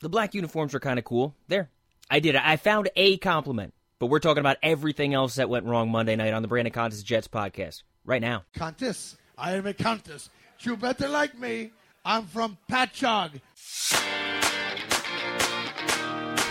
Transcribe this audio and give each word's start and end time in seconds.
the 0.00 0.08
black 0.08 0.34
uniforms 0.34 0.74
are 0.74 0.80
kind 0.80 0.98
of 0.98 1.04
cool. 1.04 1.34
There, 1.48 1.70
I 2.10 2.20
did. 2.20 2.34
It. 2.34 2.42
I 2.44 2.56
found 2.56 2.90
a 2.96 3.16
compliment, 3.18 3.74
but 3.98 4.06
we're 4.06 4.20
talking 4.20 4.40
about 4.40 4.56
everything 4.62 5.14
else 5.14 5.36
that 5.36 5.48
went 5.48 5.66
wrong 5.66 5.90
Monday 5.90 6.16
night 6.16 6.32
on 6.32 6.42
the 6.42 6.48
Brandon 6.48 6.72
Contes 6.72 7.02
Jets 7.02 7.28
podcast 7.28 7.82
right 8.04 8.22
now. 8.22 8.44
Countess, 8.54 9.16
I 9.36 9.54
am 9.54 9.66
a 9.66 9.74
countess. 9.74 10.30
You 10.60 10.76
better 10.76 11.08
like 11.08 11.38
me. 11.38 11.70
I'm 12.04 12.24
from 12.26 12.58
Patchogue. 12.70 13.40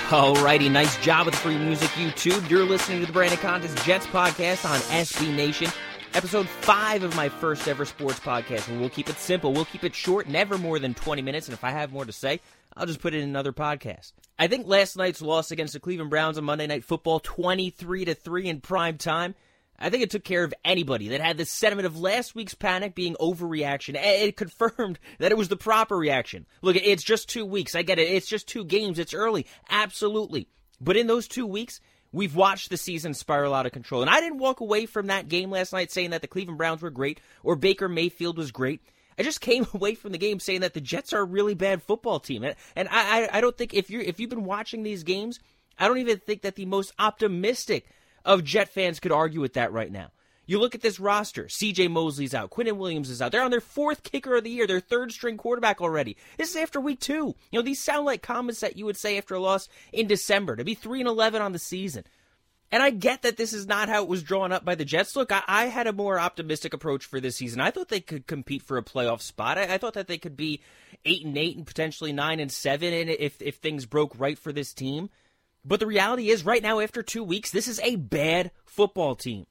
Alrighty, 0.08 0.72
nice 0.72 0.98
job 1.00 1.26
with 1.26 1.36
the 1.36 1.42
free 1.42 1.58
music, 1.58 1.90
YouTube. 1.90 2.50
You're 2.50 2.64
listening 2.64 3.02
to 3.02 3.06
the 3.08 3.12
Brandon 3.12 3.40
Contes 3.40 3.74
Jets 3.84 4.06
podcast 4.08 4.70
on 4.70 4.80
SB 4.80 5.36
Nation. 5.36 5.70
Episode 6.14 6.48
5 6.48 7.04
of 7.04 7.16
my 7.16 7.28
first 7.28 7.68
ever 7.68 7.84
sports 7.84 8.20
podcast, 8.20 8.70
where 8.70 8.80
we'll 8.80 8.90
keep 8.90 9.10
it 9.10 9.18
simple. 9.18 9.52
We'll 9.52 9.66
keep 9.66 9.84
it 9.84 9.94
short, 9.94 10.28
never 10.30 10.58
more 10.58 10.80
than 10.80 10.94
20 10.94 11.22
minutes. 11.22 11.48
And 11.48 11.54
if 11.54 11.64
I 11.64 11.72
have 11.72 11.92
more 11.92 12.06
to 12.06 12.14
say, 12.14 12.40
I'll 12.78 12.86
just 12.86 13.02
put 13.02 13.14
it 13.14 13.24
in 13.24 13.30
another 13.30 13.54
podcast. 13.54 14.14
I 14.38 14.48
think 14.48 14.68
last 14.68 14.96
night's 14.96 15.22
loss 15.22 15.50
against 15.50 15.74
the 15.74 15.80
Cleveland 15.80 16.12
Browns 16.12 16.38
on 16.38 16.44
Monday 16.44 16.68
Night 16.68 16.84
Football, 16.84 17.20
23 17.20 18.06
to 18.06 18.14
3 18.14 18.48
in 18.48 18.62
prime 18.62 18.98
time, 18.98 19.34
I 19.80 19.90
think 19.90 20.04
it 20.04 20.12
took 20.12 20.24
care 20.24 20.44
of 20.44 20.54
anybody 20.64 21.10
that 21.10 21.22
had 21.22 21.38
the 21.38 21.46
sentiment 21.46 21.86
of 21.86 22.00
last 22.00 22.36
week's 22.36 22.54
panic 22.54 22.96
being 22.96 23.16
overreaction. 23.16 23.96
It 23.96 24.38
confirmed 24.38 25.00
that 25.20 25.32
it 25.32 25.38
was 25.38 25.50
the 25.50 25.58
proper 25.58 25.98
reaction. 25.98 26.46
Look, 26.62 26.76
it's 26.76 27.04
just 27.04 27.30
two 27.30 27.46
weeks. 27.46 27.76
I 27.76 27.82
get 27.82 28.00
it. 28.00 28.10
It's 28.10 28.28
just 28.28 28.48
two 28.48 28.64
games. 28.64 29.00
It's 29.00 29.14
early. 29.14 29.46
Absolutely. 29.70 30.48
But 30.80 30.98
in 30.98 31.08
those 31.08 31.28
two 31.28 31.46
weeks, 31.46 31.80
we've 32.12 32.36
watched 32.36 32.70
the 32.70 32.78
season 32.78 33.14
spiral 33.14 33.54
out 33.54 33.66
of 33.66 33.72
control. 33.72 34.02
And 34.02 34.10
I 34.10 34.20
didn't 34.20 34.40
walk 34.40 34.60
away 34.60 34.86
from 34.86 35.08
that 35.08 35.28
game 35.28 35.52
last 35.52 35.74
night 35.74 35.92
saying 35.92 36.12
that 36.12 36.22
the 36.22 36.28
Cleveland 36.28 36.58
Browns 36.58 36.82
were 36.82 36.90
great 36.90 37.22
or 37.44 37.56
Baker 37.56 37.90
Mayfield 37.90 38.38
was 38.38 38.52
great. 38.52 38.82
I 39.18 39.24
just 39.24 39.42
came 39.42 39.68
away 39.74 39.96
from 39.96 40.12
the 40.12 40.18
game 40.18 40.40
saying 40.40 40.62
that 40.62 40.74
the 40.74 40.82
Jets 40.82 41.14
are 41.14 41.22
a 41.22 41.26
really 41.26 41.54
bad 41.56 41.84
football 41.84 42.20
team. 42.20 42.44
And, 42.44 42.56
and 42.76 42.88
I, 42.92 43.30
I 43.32 43.42
don't 43.42 43.58
think 43.58 43.74
if 43.74 43.90
you're 43.90 44.02
if 44.02 44.20
you've 44.20 44.30
been 44.30 44.46
watching 44.46 44.84
these 44.84 45.04
games, 45.04 45.40
I 45.80 45.88
don't 45.88 46.00
even 46.00 46.20
think 46.20 46.42
that 46.42 46.56
the 46.56 46.66
most 46.66 46.94
optimistic 47.00 47.88
of 48.26 48.44
Jet 48.44 48.70
fans 48.70 49.00
could 49.00 49.12
argue 49.12 49.42
with 49.42 49.54
that 49.54 49.72
right 49.72 49.92
now. 49.92 50.12
You 50.50 50.60
look 50.60 50.76
at 50.76 50.82
this 50.82 51.00
roster. 51.00 51.44
CJ 51.44 51.92
Mosley's 51.92 52.34
out. 52.34 52.52
Quinnen 52.52 52.78
Williams 52.78 53.10
is 53.10 53.22
out. 53.22 53.34
They're 53.34 53.44
on 53.44 53.52
their 53.52 53.60
fourth 53.60 54.04
kicker 54.04 54.38
of 54.38 54.46
the 54.46 54.50
year, 54.50 54.66
their 54.66 54.80
third 54.80 55.12
string 55.12 55.36
quarterback 55.36 55.82
already. 55.82 56.16
This 56.38 56.52
is 56.52 56.56
after 56.56 56.80
week 56.80 57.02
two. 57.02 57.36
You 57.52 57.60
know, 57.60 57.62
these 57.62 57.84
sound 57.84 58.06
like 58.06 58.22
comments 58.22 58.62
that 58.62 58.78
you 58.78 58.86
would 58.86 58.96
say 58.96 59.18
after 59.18 59.36
a 59.36 59.42
loss 59.42 59.68
in 59.92 60.08
December 60.08 60.56
to 60.56 60.64
be 60.64 60.74
3 60.74 61.02
and 61.02 61.10
11 61.10 61.42
on 61.42 61.52
the 61.52 61.60
season. 61.60 62.06
And 62.72 62.84
I 62.84 62.90
get 62.90 63.22
that 63.22 63.38
this 63.38 63.54
is 63.54 63.66
not 63.66 63.88
how 63.88 64.04
it 64.04 64.10
was 64.10 64.24
drawn 64.24 64.52
up 64.52 64.66
by 64.66 64.76
the 64.76 64.84
Jets. 64.84 65.16
Look, 65.16 65.32
I, 65.32 65.42
I 65.48 65.66
had 65.66 65.88
a 65.88 65.94
more 65.94 66.20
optimistic 66.20 66.74
approach 66.74 67.06
for 67.06 67.22
this 67.22 67.38
season. 67.38 67.62
I 67.62 67.72
thought 67.72 67.88
they 67.88 68.02
could 68.02 68.28
compete 68.28 68.62
for 68.62 68.78
a 68.78 68.84
playoff 68.84 69.22
spot. 69.22 69.58
I, 69.58 69.76
I 69.76 69.78
thought 69.78 69.94
that 69.94 70.08
they 70.08 70.18
could 70.18 70.36
be 70.36 70.62
eight 71.06 71.26
and 71.26 71.38
eight 71.38 71.56
and 71.56 71.66
potentially 71.66 72.12
nine 72.12 72.40
and 72.40 72.52
seven, 72.52 72.94
and 72.94 73.10
if 73.10 73.42
if 73.42 73.56
things 73.58 73.86
broke 73.86 74.20
right 74.20 74.38
for 74.38 74.52
this 74.52 74.74
team. 74.74 75.10
But 75.64 75.80
the 75.80 75.88
reality 75.88 76.30
is, 76.30 76.46
right 76.46 76.64
now, 76.64 76.80
after 76.80 77.04
two 77.04 77.24
weeks, 77.24 77.52
this 77.52 77.68
is 77.68 77.80
a 77.82 77.96
bad 77.96 78.52
football 78.66 79.16
team. 79.16 79.46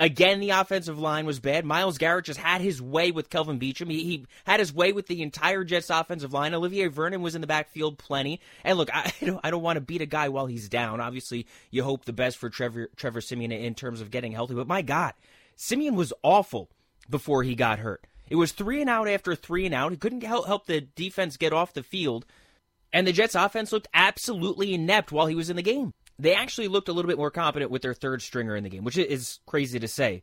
Again, 0.00 0.40
the 0.40 0.50
offensive 0.50 0.98
line 0.98 1.24
was 1.24 1.38
bad. 1.38 1.64
Myles 1.64 1.98
Garrett 1.98 2.24
just 2.24 2.40
had 2.40 2.60
his 2.60 2.82
way 2.82 3.12
with 3.12 3.30
Kelvin 3.30 3.60
Beachum. 3.60 3.90
He, 3.90 4.02
he, 4.02 4.26
had 4.44 4.58
his 4.58 4.74
way 4.74 4.90
with 4.92 5.06
the 5.06 5.22
entire 5.22 5.62
Jets 5.62 5.88
offensive 5.88 6.32
line. 6.32 6.52
Olivier 6.52 6.88
Vernon 6.88 7.22
was 7.22 7.36
in 7.36 7.40
the 7.40 7.46
backfield 7.46 7.96
plenty. 7.96 8.40
And 8.64 8.76
look, 8.76 8.90
I 8.92 9.12
don't, 9.24 9.40
I 9.44 9.50
don't 9.50 9.62
want 9.62 9.76
to 9.76 9.80
beat 9.80 10.02
a 10.02 10.06
guy 10.06 10.28
while 10.30 10.46
he's 10.46 10.68
down. 10.68 11.00
Obviously, 11.00 11.46
you 11.70 11.84
hope 11.84 12.04
the 12.04 12.12
best 12.12 12.38
for 12.38 12.50
Trevor, 12.50 12.90
Trevor 12.96 13.20
Siemian 13.20 13.52
in 13.52 13.74
terms 13.74 14.00
of 14.00 14.10
getting 14.10 14.32
healthy. 14.32 14.54
But 14.54 14.66
my 14.66 14.82
God, 14.82 15.14
Siemian 15.54 15.94
was 15.94 16.12
awful 16.24 16.70
before 17.08 17.44
he 17.44 17.54
got 17.54 17.78
hurt. 17.78 18.04
It 18.28 18.36
was 18.36 18.50
three 18.50 18.80
and 18.80 18.90
out 18.90 19.08
after 19.08 19.36
three 19.36 19.64
and 19.64 19.74
out. 19.74 19.92
He 19.92 19.98
couldn't 19.98 20.24
help, 20.24 20.46
help 20.46 20.66
the 20.66 20.80
defense 20.80 21.36
get 21.36 21.52
off 21.52 21.72
the 21.72 21.84
field. 21.84 22.26
And 22.92 23.06
the 23.06 23.12
Jets 23.12 23.34
offense 23.36 23.70
looked 23.70 23.88
absolutely 23.94 24.74
inept 24.74 25.12
while 25.12 25.26
he 25.26 25.34
was 25.34 25.50
in 25.50 25.56
the 25.56 25.62
game. 25.62 25.92
They 26.18 26.34
actually 26.34 26.68
looked 26.68 26.88
a 26.88 26.92
little 26.92 27.08
bit 27.08 27.18
more 27.18 27.30
competent 27.30 27.70
with 27.70 27.82
their 27.82 27.94
third 27.94 28.22
stringer 28.22 28.56
in 28.56 28.64
the 28.64 28.70
game, 28.70 28.84
which 28.84 28.96
is 28.96 29.40
crazy 29.46 29.78
to 29.78 29.88
say. 29.88 30.22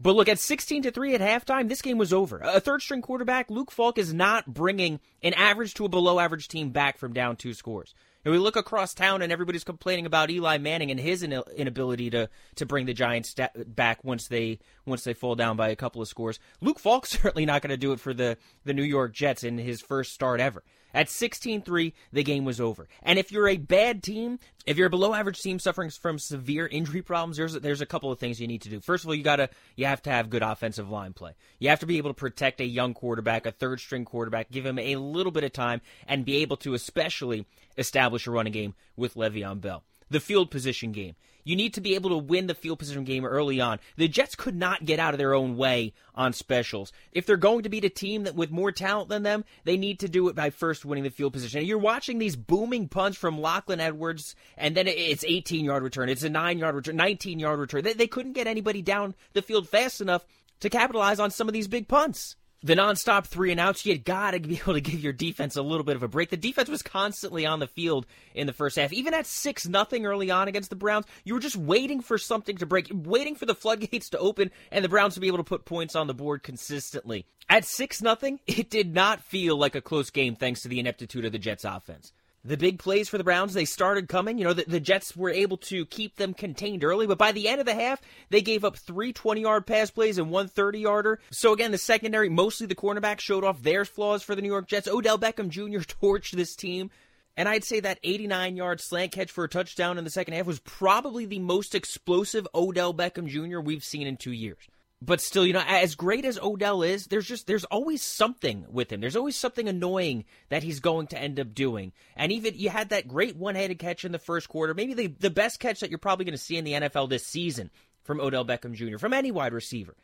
But 0.00 0.14
look, 0.14 0.28
at 0.28 0.38
16 0.38 0.82
to 0.82 0.90
3 0.92 1.16
at 1.16 1.20
halftime, 1.20 1.68
this 1.68 1.82
game 1.82 1.98
was 1.98 2.12
over. 2.12 2.38
A 2.38 2.60
third 2.60 2.82
string 2.82 3.02
quarterback, 3.02 3.50
Luke 3.50 3.72
Falk, 3.72 3.98
is 3.98 4.14
not 4.14 4.46
bringing 4.46 5.00
an 5.22 5.34
average 5.34 5.74
to 5.74 5.84
a 5.84 5.88
below 5.88 6.20
average 6.20 6.46
team 6.46 6.70
back 6.70 6.98
from 6.98 7.12
down 7.12 7.34
two 7.34 7.52
scores. 7.52 7.94
And 8.24 8.32
we 8.32 8.38
look 8.38 8.56
across 8.56 8.94
town 8.94 9.22
and 9.22 9.32
everybody's 9.32 9.64
complaining 9.64 10.06
about 10.06 10.30
Eli 10.30 10.58
Manning 10.58 10.90
and 10.90 11.00
his 11.00 11.22
inability 11.22 12.10
to 12.10 12.28
to 12.56 12.66
bring 12.66 12.86
the 12.86 12.94
Giants 12.94 13.34
back 13.66 14.04
once 14.04 14.28
they 14.28 14.60
once 14.86 15.02
they 15.02 15.14
fall 15.14 15.34
down 15.34 15.56
by 15.56 15.68
a 15.68 15.76
couple 15.76 16.02
of 16.02 16.08
scores. 16.08 16.38
Luke 16.60 16.78
Falk's 16.78 17.10
certainly 17.22 17.46
not 17.46 17.62
going 17.62 17.70
to 17.70 17.76
do 17.76 17.92
it 17.92 18.00
for 18.00 18.12
the 18.14 18.36
the 18.64 18.74
New 18.74 18.82
York 18.82 19.14
Jets 19.14 19.44
in 19.44 19.58
his 19.58 19.80
first 19.80 20.12
start 20.12 20.40
ever. 20.40 20.62
At 20.94 21.08
16-3, 21.08 21.92
the 22.12 22.22
game 22.22 22.44
was 22.44 22.60
over. 22.60 22.88
And 23.02 23.18
if 23.18 23.30
you're 23.30 23.48
a 23.48 23.56
bad 23.56 24.02
team, 24.02 24.38
if 24.66 24.76
you're 24.76 24.86
a 24.86 24.90
below 24.90 25.14
average 25.14 25.40
team 25.42 25.58
suffering 25.58 25.90
from 25.90 26.18
severe 26.18 26.66
injury 26.66 27.02
problems, 27.02 27.36
there's 27.36 27.54
there's 27.54 27.80
a 27.80 27.86
couple 27.86 28.10
of 28.10 28.18
things 28.18 28.40
you 28.40 28.46
need 28.46 28.62
to 28.62 28.68
do. 28.68 28.80
First 28.80 29.04
of 29.04 29.08
all, 29.08 29.14
you 29.14 29.22
gotta 29.22 29.50
you 29.76 29.86
have 29.86 30.02
to 30.02 30.10
have 30.10 30.30
good 30.30 30.42
offensive 30.42 30.90
line 30.90 31.12
play. 31.12 31.32
You 31.58 31.68
have 31.68 31.80
to 31.80 31.86
be 31.86 31.98
able 31.98 32.10
to 32.10 32.14
protect 32.14 32.60
a 32.60 32.66
young 32.66 32.94
quarterback, 32.94 33.46
a 33.46 33.52
third 33.52 33.80
string 33.80 34.04
quarterback, 34.04 34.50
give 34.50 34.66
him 34.66 34.78
a 34.78 34.96
little 34.96 35.32
bit 35.32 35.44
of 35.44 35.52
time, 35.52 35.80
and 36.06 36.24
be 36.24 36.36
able 36.36 36.56
to 36.58 36.74
especially 36.74 37.46
establish 37.76 38.26
a 38.26 38.30
running 38.30 38.52
game 38.52 38.74
with 38.96 39.14
Le'Veon 39.14 39.60
Bell. 39.60 39.84
The 40.10 40.20
field 40.20 40.50
position 40.50 40.92
game. 40.92 41.16
You 41.48 41.56
need 41.56 41.72
to 41.74 41.80
be 41.80 41.94
able 41.94 42.10
to 42.10 42.18
win 42.18 42.46
the 42.46 42.54
field 42.54 42.78
position 42.78 43.04
game 43.04 43.24
early 43.24 43.58
on. 43.58 43.78
The 43.96 44.06
Jets 44.06 44.34
could 44.34 44.54
not 44.54 44.84
get 44.84 44.98
out 44.98 45.14
of 45.14 45.18
their 45.18 45.32
own 45.32 45.56
way 45.56 45.94
on 46.14 46.34
specials. 46.34 46.92
If 47.12 47.24
they're 47.24 47.38
going 47.38 47.62
to 47.62 47.70
beat 47.70 47.86
a 47.86 47.88
team 47.88 48.24
that 48.24 48.34
with 48.34 48.50
more 48.50 48.70
talent 48.70 49.08
than 49.08 49.22
them, 49.22 49.46
they 49.64 49.78
need 49.78 50.00
to 50.00 50.10
do 50.10 50.28
it 50.28 50.36
by 50.36 50.50
first 50.50 50.84
winning 50.84 51.04
the 51.04 51.10
field 51.10 51.32
position. 51.32 51.60
And 51.60 51.66
you're 51.66 51.78
watching 51.78 52.18
these 52.18 52.36
booming 52.36 52.86
punts 52.88 53.16
from 53.16 53.40
Lachlan 53.40 53.80
Edwards, 53.80 54.36
and 54.58 54.76
then 54.76 54.86
it's 54.88 55.24
18 55.26 55.64
yard 55.64 55.82
return, 55.82 56.10
it's 56.10 56.22
a 56.22 56.28
9 56.28 56.58
yard 56.58 56.74
return, 56.74 56.96
19 56.96 57.38
yard 57.38 57.58
return. 57.58 57.82
They, 57.82 57.94
they 57.94 58.06
couldn't 58.08 58.34
get 58.34 58.46
anybody 58.46 58.82
down 58.82 59.14
the 59.32 59.40
field 59.40 59.70
fast 59.70 60.02
enough 60.02 60.26
to 60.60 60.68
capitalize 60.68 61.18
on 61.18 61.30
some 61.30 61.48
of 61.48 61.54
these 61.54 61.66
big 61.66 61.88
punts 61.88 62.36
the 62.62 62.74
nonstop 62.74 63.26
three 63.26 63.52
and 63.52 63.60
outs, 63.60 63.86
you 63.86 63.96
got 63.96 64.32
to 64.32 64.40
be 64.40 64.56
able 64.56 64.74
to 64.74 64.80
give 64.80 65.00
your 65.00 65.12
defense 65.12 65.56
a 65.56 65.62
little 65.62 65.84
bit 65.84 65.96
of 65.96 66.02
a 66.02 66.08
break. 66.08 66.30
The 66.30 66.36
defense 66.36 66.68
was 66.68 66.82
constantly 66.82 67.46
on 67.46 67.60
the 67.60 67.66
field 67.66 68.06
in 68.34 68.46
the 68.46 68.52
first 68.52 68.76
half. 68.76 68.92
Even 68.92 69.14
at 69.14 69.26
6 69.26 69.68
nothing 69.68 70.06
early 70.06 70.30
on 70.30 70.48
against 70.48 70.70
the 70.70 70.76
Browns, 70.76 71.06
you 71.24 71.34
were 71.34 71.40
just 71.40 71.56
waiting 71.56 72.00
for 72.00 72.18
something 72.18 72.56
to 72.56 72.66
break, 72.66 72.90
waiting 72.92 73.34
for 73.34 73.46
the 73.46 73.54
floodgates 73.54 74.10
to 74.10 74.18
open 74.18 74.50
and 74.72 74.84
the 74.84 74.88
Browns 74.88 75.14
to 75.14 75.20
be 75.20 75.28
able 75.28 75.38
to 75.38 75.44
put 75.44 75.64
points 75.64 75.94
on 75.94 76.06
the 76.06 76.14
board 76.14 76.42
consistently. 76.42 77.26
At 77.48 77.64
6 77.64 78.02
nothing, 78.02 78.40
it 78.46 78.70
did 78.70 78.92
not 78.92 79.22
feel 79.22 79.56
like 79.56 79.74
a 79.74 79.80
close 79.80 80.10
game 80.10 80.34
thanks 80.34 80.62
to 80.62 80.68
the 80.68 80.80
ineptitude 80.80 81.24
of 81.24 81.32
the 81.32 81.38
Jets 81.38 81.64
offense 81.64 82.12
the 82.48 82.56
big 82.56 82.78
plays 82.78 83.08
for 83.08 83.18
the 83.18 83.24
Browns, 83.24 83.52
they 83.52 83.66
started 83.66 84.08
coming. 84.08 84.38
You 84.38 84.44
know, 84.44 84.52
the, 84.54 84.64
the, 84.66 84.80
Jets 84.80 85.14
were 85.14 85.30
able 85.30 85.58
to 85.58 85.84
keep 85.86 86.16
them 86.16 86.32
contained 86.32 86.82
early, 86.82 87.06
but 87.06 87.18
by 87.18 87.32
the 87.32 87.46
end 87.46 87.60
of 87.60 87.66
the 87.66 87.74
half, 87.74 88.00
they 88.30 88.40
gave 88.40 88.64
up 88.64 88.76
three 88.76 89.12
20 89.12 89.42
yard 89.42 89.66
pass 89.66 89.90
plays 89.90 90.18
and 90.18 90.30
one 90.30 90.48
30 90.48 90.80
yarder. 90.80 91.20
So 91.30 91.52
again, 91.52 91.70
the 91.70 91.78
secondary, 91.78 92.28
mostly 92.28 92.66
the 92.66 92.74
cornerback, 92.74 93.20
showed 93.20 93.44
off 93.44 93.62
their 93.62 93.84
flaws 93.84 94.22
for 94.22 94.34
the 94.34 94.42
New 94.42 94.48
York 94.48 94.66
Jets. 94.66 94.88
Odell 94.88 95.18
Beckham 95.18 95.50
Jr. 95.50 95.60
torched 96.02 96.32
this 96.32 96.56
team. 96.56 96.90
And 97.36 97.48
I'd 97.48 97.64
say 97.64 97.78
that 97.80 98.00
89 98.02 98.56
yard 98.56 98.80
slant 98.80 99.12
catch 99.12 99.30
for 99.30 99.44
a 99.44 99.48
touchdown 99.48 99.98
in 99.98 100.04
the 100.04 100.10
second 100.10 100.34
half 100.34 100.46
was 100.46 100.58
probably 100.60 101.26
the 101.26 101.38
most 101.38 101.74
explosive 101.74 102.48
Odell 102.54 102.92
Beckham 102.94 103.28
Jr. 103.28 103.60
we've 103.60 103.84
seen 103.84 104.06
in 104.06 104.16
two 104.16 104.32
years 104.32 104.58
but 105.00 105.20
still, 105.20 105.46
you 105.46 105.52
know, 105.52 105.62
as 105.64 105.94
great 105.94 106.24
as 106.24 106.38
Odell 106.38 106.82
is, 106.82 107.06
there's 107.06 107.26
just 107.26 107.46
there's 107.46 107.64
always 107.64 108.02
something 108.02 108.66
with 108.68 108.90
him. 108.92 109.00
There's 109.00 109.16
always 109.16 109.36
something 109.36 109.68
annoying 109.68 110.24
that 110.48 110.64
he's 110.64 110.80
going 110.80 111.06
to 111.08 111.18
end 111.18 111.38
up 111.38 111.54
doing. 111.54 111.92
And 112.16 112.32
even 112.32 112.54
you 112.56 112.70
had 112.70 112.88
that 112.88 113.06
great 113.06 113.36
one-handed 113.36 113.78
catch 113.78 114.04
in 114.04 114.12
the 114.12 114.18
first 114.18 114.48
quarter, 114.48 114.74
maybe 114.74 114.94
the 114.94 115.06
the 115.06 115.30
best 115.30 115.60
catch 115.60 115.80
that 115.80 115.90
you're 115.90 115.98
probably 115.98 116.24
going 116.24 116.32
to 116.32 116.38
see 116.38 116.56
in 116.56 116.64
the 116.64 116.72
NFL 116.72 117.08
this 117.08 117.24
season 117.24 117.70
from 118.02 118.20
Odell 118.20 118.44
Beckham 118.44 118.72
Jr. 118.72 118.98
from 118.98 119.12
any 119.12 119.30
wide 119.30 119.52
receiver. 119.52 119.94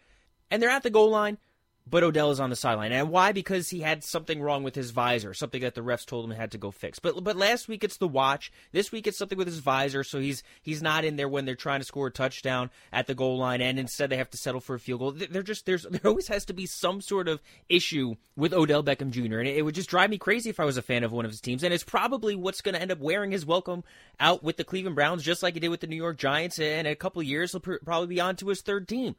And 0.50 0.62
they're 0.62 0.70
at 0.70 0.84
the 0.84 0.90
goal 0.90 1.10
line 1.10 1.38
but 1.86 2.02
Odell 2.02 2.30
is 2.30 2.40
on 2.40 2.50
the 2.50 2.56
sideline. 2.56 2.92
And 2.92 3.10
why? 3.10 3.32
Because 3.32 3.68
he 3.68 3.80
had 3.80 4.02
something 4.02 4.40
wrong 4.40 4.62
with 4.62 4.74
his 4.74 4.90
visor, 4.90 5.34
something 5.34 5.60
that 5.62 5.74
the 5.74 5.82
refs 5.82 6.06
told 6.06 6.24
him 6.24 6.30
he 6.30 6.36
had 6.36 6.52
to 6.52 6.58
go 6.58 6.70
fix. 6.70 6.98
But 6.98 7.22
but 7.22 7.36
last 7.36 7.68
week 7.68 7.84
it's 7.84 7.98
the 7.98 8.08
watch. 8.08 8.50
This 8.72 8.90
week 8.90 9.06
it's 9.06 9.18
something 9.18 9.36
with 9.38 9.46
his 9.46 9.58
visor, 9.58 10.02
so 10.02 10.18
he's 10.18 10.42
he's 10.62 10.82
not 10.82 11.04
in 11.04 11.16
there 11.16 11.28
when 11.28 11.44
they're 11.44 11.54
trying 11.54 11.80
to 11.80 11.86
score 11.86 12.06
a 12.06 12.10
touchdown 12.12 12.70
at 12.92 13.06
the 13.06 13.14
goal 13.14 13.38
line, 13.38 13.60
and 13.60 13.78
instead 13.78 14.10
they 14.10 14.16
have 14.16 14.30
to 14.30 14.38
settle 14.38 14.60
for 14.60 14.74
a 14.74 14.80
field 14.80 15.00
goal. 15.00 15.12
They're 15.12 15.42
just 15.42 15.66
there's 15.66 15.82
there 15.90 16.00
always 16.04 16.28
has 16.28 16.44
to 16.46 16.54
be 16.54 16.66
some 16.66 17.00
sort 17.00 17.28
of 17.28 17.42
issue 17.68 18.14
with 18.36 18.54
Odell 18.54 18.82
Beckham 18.82 19.10
Jr. 19.10 19.38
And 19.38 19.48
it, 19.48 19.62
would 19.62 19.74
just 19.74 19.90
drive 19.90 20.10
me 20.10 20.18
crazy 20.18 20.50
if 20.50 20.60
I 20.60 20.64
was 20.64 20.76
a 20.76 20.82
fan 20.82 21.04
of 21.04 21.12
one 21.12 21.24
of 21.24 21.30
his 21.30 21.40
teams. 21.40 21.62
And 21.62 21.72
it's 21.72 21.84
probably 21.84 22.34
what's 22.34 22.60
going 22.60 22.74
to 22.74 22.82
end 22.82 22.90
up 22.90 22.98
wearing 22.98 23.30
his 23.30 23.46
welcome 23.46 23.84
out 24.20 24.42
with 24.42 24.56
the 24.56 24.64
Cleveland 24.64 24.96
Browns, 24.96 25.22
just 25.22 25.42
like 25.42 25.54
he 25.54 25.60
did 25.60 25.68
with 25.68 25.80
the 25.80 25.86
New 25.86 25.96
York 25.96 26.18
Giants. 26.18 26.58
And 26.58 26.86
in 26.86 26.92
a 26.92 26.96
couple 26.96 27.22
years 27.22 27.52
he'll 27.52 27.60
pr- 27.60 27.76
probably 27.84 28.08
be 28.08 28.20
on 28.20 28.36
to 28.36 28.48
his 28.48 28.62
third 28.62 28.88
team. 28.88 29.16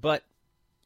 But 0.00 0.24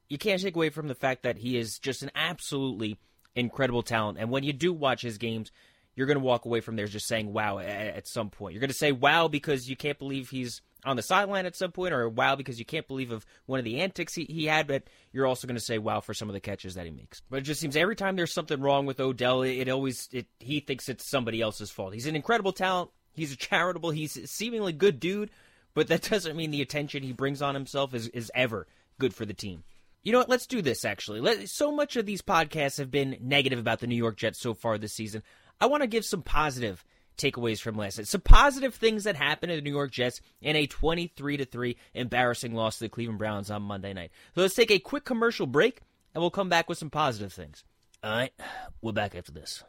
you 0.09 0.19
can't 0.19 0.41
take 0.41 0.57
away 0.57 0.71
from 0.71 0.89
the 0.89 0.95
fact 0.95 1.23
that 1.23 1.39
he 1.39 1.57
is 1.57 1.79
just 1.79 2.03
an 2.03 2.11
absolutely 2.15 2.99
incredible 3.35 3.83
talent. 3.83 4.19
And 4.19 4.31
when 4.31 4.45
you 4.45 4.53
do 4.53 4.73
watch 4.73 5.03
his 5.03 5.19
games, 5.19 5.51
you're 5.95 6.07
going 6.07 6.19
to 6.19 6.25
walk 6.25 6.45
away 6.45 6.61
from 6.61 6.77
there 6.77 6.87
just 6.87 7.09
saying 7.09 7.33
wow 7.33 7.59
at, 7.59 8.07
some 8.07 8.31
point. 8.31 8.55
You're 8.55 8.61
going 8.61 8.71
to 8.71 8.75
say 8.75 8.93
wow 8.93 9.27
because 9.27 9.69
you 9.69 9.77
can't 9.77 9.99
believe 9.99 10.31
he's 10.31 10.63
on 10.85 10.95
the 10.95 11.03
sideline 11.03 11.45
at 11.45 11.57
some 11.57 11.73
point, 11.73 11.93
or 11.93 12.09
wow 12.09 12.37
because 12.37 12.61
you 12.61 12.65
can't 12.65 12.87
believe 12.87 13.11
of 13.11 13.27
one 13.47 13.59
of 13.59 13.65
the 13.65 13.81
antics 13.81 14.15
he, 14.15 14.25
he 14.25 14.45
had, 14.45 14.69
but 14.69 14.85
you're 15.13 15.27
also 15.27 15.49
going 15.49 15.57
to 15.57 15.65
say 15.65 15.77
wow 15.77 16.01
for 16.01 16.15
some 16.15 16.29
of 16.29 16.35
the 16.35 16.41
catches 16.41 16.77
that 16.77 16.85
he 16.85 16.93
makes. 16.93 17.21
But 17.29 17.41
it 17.41 17.43
just 17.43 17.61
seems 17.61 17.77
every 17.77 17.97
time 17.97 18.15
there's 18.15 18.33
something 18.33 18.61
wrong 18.61 18.87
with 18.87 19.01
Odell, 19.01 19.43
it, 19.43 19.57
it 19.57 19.69
always 19.69 20.09
it, 20.13 20.27
he 20.39 20.61
thinks 20.61 20.89
it's 20.89 21.11
somebody 21.11 21.41
else's 21.41 21.73
fault. 21.73 21.95
He's 21.95 22.07
an 22.07 22.15
incredible 22.15 22.53
talent. 22.53 22.91
He's 23.13 23.33
a 23.33 23.37
charitable. 23.37 23.91
He's 23.91 24.17
a 24.17 24.29
seemingly 24.29 24.73
good 24.73 25.01
dude, 25.01 25.31
but 25.75 25.89
that 25.89 26.03
doesn't 26.11 26.37
mean 26.37 26.53
the 26.53 26.63
attention 26.63 27.03
he 27.03 27.13
brings 27.13 27.43
on 27.43 27.55
himself 27.57 27.93
is, 27.93 28.07
is 28.09 28.31
ever 28.37 28.69
good 29.01 29.13
for 29.13 29.25
the 29.25 29.35
team. 29.35 29.65
You 30.09 30.13
know 30.13 30.21
what? 30.21 30.31
Let's 30.31 30.47
do 30.47 30.63
this 30.63 30.87
actually. 30.87 31.21
Let, 31.21 31.51
so 31.51 31.71
much 31.71 31.97
of 31.97 32.07
these 32.07 32.23
podcasts 32.23 32.79
have 32.79 32.91
been 32.91 33.19
negative 33.21 33.59
about 33.59 33.81
the 33.81 33.87
New 33.87 33.95
York 33.95 34.17
Jets 34.17 34.39
so 34.39 34.55
far 34.55 34.79
this 34.79 34.95
season. 34.95 35.23
I 35.61 35.67
want 35.67 35.83
to 35.83 35.87
give 35.87 36.03
some 36.03 36.23
positive 36.23 36.83
takeaways 37.19 37.61
from 37.61 37.77
last 37.77 37.99
night. 37.99 38.07
Some 38.07 38.23
positive 38.23 38.75
things 38.75 39.05
that 39.05 39.17
happened 39.17 39.51
to 39.51 39.57
the 39.57 39.61
New 39.61 39.75
York 39.75 39.91
Jets 39.91 40.23
in 40.41 40.57
a 40.57 40.67
23 40.67 41.37
to 41.37 41.45
3 41.45 41.77
embarrassing 41.93 42.55
loss 42.55 42.79
to 42.79 42.85
the 42.85 42.89
Cleveland 42.89 43.19
Browns 43.19 43.51
on 43.51 43.61
Monday 43.61 43.93
night. 43.93 44.11
So 44.35 44.41
let's 44.41 44.55
take 44.55 44.71
a 44.71 44.79
quick 44.79 45.05
commercial 45.05 45.47
break 45.47 45.83
and 46.15 46.23
we'll 46.23 46.31
come 46.31 46.49
back 46.49 46.71
with 46.71 46.79
some 46.79 46.89
positive 46.89 47.35
things. 47.35 47.63
All 48.03 48.11
right, 48.11 48.33
we're 48.81 48.93
back 48.93 49.15
after 49.15 49.33
this. 49.33 49.63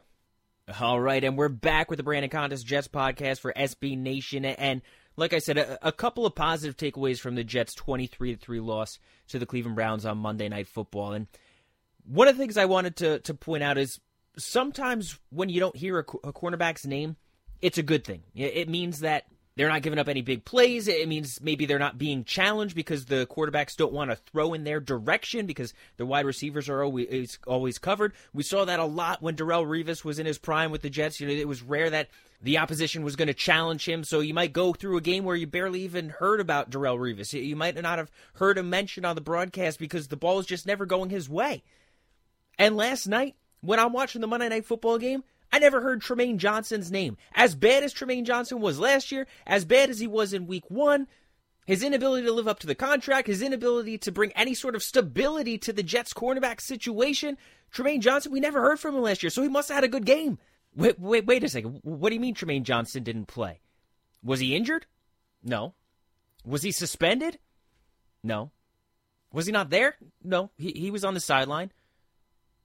All 0.80 0.98
right, 0.98 1.22
and 1.22 1.36
we're 1.36 1.50
back 1.50 1.90
with 1.90 1.98
the 1.98 2.02
Brandon 2.02 2.30
Contes 2.30 2.62
Jets 2.62 2.88
podcast 2.88 3.40
for 3.40 3.52
SB 3.52 3.98
Nation. 3.98 4.46
And 4.46 4.80
like 5.20 5.34
I 5.34 5.38
said, 5.38 5.58
a, 5.58 5.88
a 5.88 5.92
couple 5.92 6.26
of 6.26 6.34
positive 6.34 6.76
takeaways 6.76 7.20
from 7.20 7.34
the 7.34 7.44
Jets' 7.44 7.74
23 7.74 8.34
3 8.34 8.60
loss 8.60 8.98
to 9.28 9.38
the 9.38 9.46
Cleveland 9.46 9.76
Browns 9.76 10.06
on 10.06 10.18
Monday 10.18 10.48
Night 10.48 10.66
Football. 10.66 11.12
And 11.12 11.26
one 12.04 12.26
of 12.26 12.36
the 12.36 12.42
things 12.42 12.56
I 12.56 12.64
wanted 12.64 12.96
to, 12.96 13.20
to 13.20 13.34
point 13.34 13.62
out 13.62 13.78
is 13.78 14.00
sometimes 14.36 15.18
when 15.30 15.50
you 15.50 15.60
don't 15.60 15.76
hear 15.76 15.98
a, 15.98 16.02
a 16.26 16.32
cornerback's 16.32 16.86
name, 16.86 17.16
it's 17.60 17.78
a 17.78 17.82
good 17.82 18.04
thing. 18.04 18.22
It 18.34 18.68
means 18.68 19.00
that 19.00 19.26
they're 19.56 19.68
not 19.68 19.82
giving 19.82 19.98
up 19.98 20.08
any 20.08 20.22
big 20.22 20.46
plays. 20.46 20.88
It 20.88 21.06
means 21.06 21.40
maybe 21.42 21.66
they're 21.66 21.78
not 21.78 21.98
being 21.98 22.24
challenged 22.24 22.74
because 22.74 23.04
the 23.04 23.26
quarterbacks 23.26 23.76
don't 23.76 23.92
want 23.92 24.10
to 24.10 24.16
throw 24.16 24.54
in 24.54 24.64
their 24.64 24.80
direction 24.80 25.44
because 25.44 25.74
the 25.98 26.06
wide 26.06 26.24
receivers 26.24 26.70
are 26.70 26.82
always 26.82 27.38
always 27.46 27.78
covered. 27.78 28.14
We 28.32 28.42
saw 28.42 28.64
that 28.64 28.80
a 28.80 28.86
lot 28.86 29.20
when 29.20 29.36
Darrelle 29.36 29.66
Revis 29.66 30.02
was 30.02 30.18
in 30.18 30.24
his 30.24 30.38
prime 30.38 30.70
with 30.70 30.80
the 30.80 30.88
Jets. 30.88 31.20
You 31.20 31.26
know, 31.26 31.34
it 31.34 31.48
was 31.48 31.60
rare 31.60 31.90
that 31.90 32.08
the 32.42 32.58
opposition 32.58 33.02
was 33.02 33.16
going 33.16 33.28
to 33.28 33.34
challenge 33.34 33.86
him. 33.86 34.04
So 34.04 34.20
you 34.20 34.34
might 34.34 34.52
go 34.52 34.72
through 34.72 34.96
a 34.96 35.02
game 35.02 35.24
where 35.24 35.36
you 35.36 35.46
barely 35.46 35.82
even 35.82 36.08
heard 36.08 36.40
about 36.40 36.70
Darrelle 36.70 36.98
Revis. 36.98 37.32
You 37.32 37.56
might 37.56 37.80
not 37.80 37.98
have 37.98 38.10
heard 38.34 38.58
him 38.58 38.70
mentioned 38.70 39.06
on 39.06 39.14
the 39.14 39.20
broadcast 39.20 39.78
because 39.78 40.08
the 40.08 40.16
ball 40.16 40.38
is 40.38 40.46
just 40.46 40.66
never 40.66 40.86
going 40.86 41.10
his 41.10 41.28
way. 41.28 41.62
And 42.58 42.76
last 42.76 43.06
night, 43.06 43.36
when 43.60 43.78
I'm 43.78 43.92
watching 43.92 44.20
the 44.20 44.26
Monday 44.26 44.48
Night 44.48 44.66
Football 44.66 44.98
game, 44.98 45.22
I 45.52 45.58
never 45.58 45.80
heard 45.80 46.00
Trumaine 46.00 46.36
Johnson's 46.36 46.90
name. 46.90 47.16
As 47.34 47.54
bad 47.54 47.82
as 47.82 47.92
Trumaine 47.92 48.24
Johnson 48.24 48.60
was 48.60 48.78
last 48.78 49.10
year, 49.10 49.26
as 49.46 49.64
bad 49.64 49.90
as 49.90 49.98
he 49.98 50.06
was 50.06 50.32
in 50.32 50.46
week 50.46 50.70
one, 50.70 51.08
his 51.66 51.82
inability 51.82 52.26
to 52.26 52.32
live 52.32 52.48
up 52.48 52.58
to 52.60 52.66
the 52.66 52.74
contract, 52.74 53.26
his 53.26 53.42
inability 53.42 53.98
to 53.98 54.12
bring 54.12 54.32
any 54.32 54.54
sort 54.54 54.74
of 54.74 54.82
stability 54.82 55.58
to 55.58 55.72
the 55.72 55.82
Jets 55.82 56.12
cornerback 56.12 56.60
situation, 56.60 57.36
Trumaine 57.72 58.00
Johnson, 58.00 58.32
we 58.32 58.40
never 58.40 58.60
heard 58.60 58.80
from 58.80 58.96
him 58.96 59.02
last 59.02 59.22
year, 59.22 59.30
so 59.30 59.42
he 59.42 59.48
must 59.48 59.68
have 59.68 59.76
had 59.76 59.84
a 59.84 59.88
good 59.88 60.04
game. 60.04 60.38
Wait, 60.74 60.98
wait, 60.98 61.26
wait 61.26 61.44
a 61.44 61.48
second. 61.48 61.80
What 61.82 62.08
do 62.10 62.14
you 62.14 62.20
mean 62.20 62.34
Trumaine 62.34 62.62
Johnson 62.62 63.02
didn't 63.02 63.26
play? 63.26 63.60
Was 64.22 64.40
he 64.40 64.54
injured? 64.54 64.86
No. 65.42 65.74
Was 66.44 66.62
he 66.62 66.72
suspended? 66.72 67.38
No. 68.22 68.50
Was 69.32 69.46
he 69.46 69.52
not 69.52 69.70
there? 69.70 69.96
No. 70.22 70.50
He, 70.56 70.72
he 70.72 70.90
was 70.90 71.04
on 71.04 71.14
the 71.14 71.20
sideline. 71.20 71.72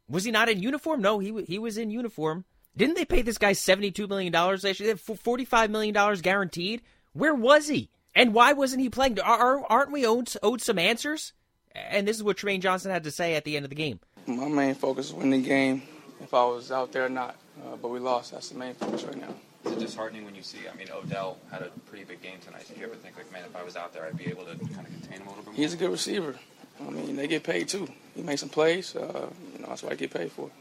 Was 0.07 0.23
he 0.23 0.31
not 0.31 0.49
in 0.49 0.61
uniform? 0.61 1.01
No, 1.01 1.19
he 1.19 1.43
he 1.47 1.57
was 1.57 1.77
in 1.77 1.89
uniform. 1.89 2.45
Didn't 2.77 2.95
they 2.95 3.05
pay 3.05 3.21
this 3.21 3.37
guy 3.37 3.53
$72 3.53 4.07
million 4.09 4.33
last 4.33 4.79
year? 4.79 4.95
$45 4.95 5.69
million 5.69 6.21
guaranteed? 6.21 6.81
Where 7.13 7.33
was 7.33 7.69
he? 7.69 7.89
And 8.13 8.33
why 8.33 8.53
wasn't 8.53 8.81
he 8.81 8.89
playing? 8.89 9.19
Are, 9.19 9.65
aren't 9.69 9.91
we 9.91 10.05
owed, 10.05 10.31
owed 10.43 10.61
some 10.61 10.77
answers? 10.77 11.33
And 11.73 12.07
this 12.07 12.17
is 12.17 12.23
what 12.23 12.37
Trumaine 12.37 12.61
Johnson 12.61 12.91
had 12.91 13.05
to 13.05 13.11
say 13.11 13.35
at 13.35 13.45
the 13.45 13.55
end 13.55 13.65
of 13.65 13.69
the 13.69 13.75
game. 13.75 13.99
My 14.27 14.47
main 14.47 14.75
focus 14.75 15.11
was 15.11 15.23
winning 15.23 15.43
the 15.43 15.47
game, 15.47 15.83
if 16.21 16.33
I 16.33 16.43
was 16.45 16.71
out 16.71 16.91
there 16.91 17.05
or 17.05 17.09
not. 17.09 17.37
Uh, 17.63 17.75
but 17.75 17.89
we 17.89 17.99
lost. 17.99 18.31
That's 18.31 18.49
the 18.49 18.57
main 18.57 18.73
focus 18.73 19.03
right 19.03 19.19
now. 19.19 19.33
Is 19.65 19.71
it 19.71 19.79
disheartening 19.79 20.25
when 20.25 20.35
you 20.35 20.43
see, 20.43 20.59
I 20.71 20.75
mean, 20.75 20.87
Odell 20.93 21.37
had 21.51 21.61
a 21.61 21.69
pretty 21.87 22.03
big 22.03 22.21
game 22.21 22.37
tonight. 22.45 22.67
Did 22.67 22.77
you 22.77 22.85
ever 22.85 22.95
think, 22.95 23.17
like, 23.17 23.31
man, 23.31 23.43
if 23.45 23.55
I 23.55 23.63
was 23.63 23.75
out 23.75 23.93
there, 23.93 24.05
I'd 24.05 24.17
be 24.17 24.27
able 24.27 24.43
to 24.43 24.55
kind 24.55 24.85
of 24.85 24.93
contain 24.93 25.21
him 25.21 25.27
a 25.27 25.29
little 25.29 25.43
bit 25.43 25.45
more? 25.45 25.53
He's 25.55 25.73
a 25.73 25.77
good 25.77 25.91
receiver. 25.91 26.35
I 26.79 26.89
mean, 26.89 27.15
they 27.15 27.27
get 27.27 27.43
paid 27.43 27.69
too. 27.69 27.87
He 28.15 28.21
makes 28.21 28.41
some 28.41 28.49
plays. 28.49 28.95
Uh, 28.95 29.29
you 29.53 29.59
know, 29.61 29.67
that's 29.69 29.81
what 29.81 29.91
I 29.91 29.95
get 29.95 30.11
paid 30.11 30.31
for. 30.31 30.51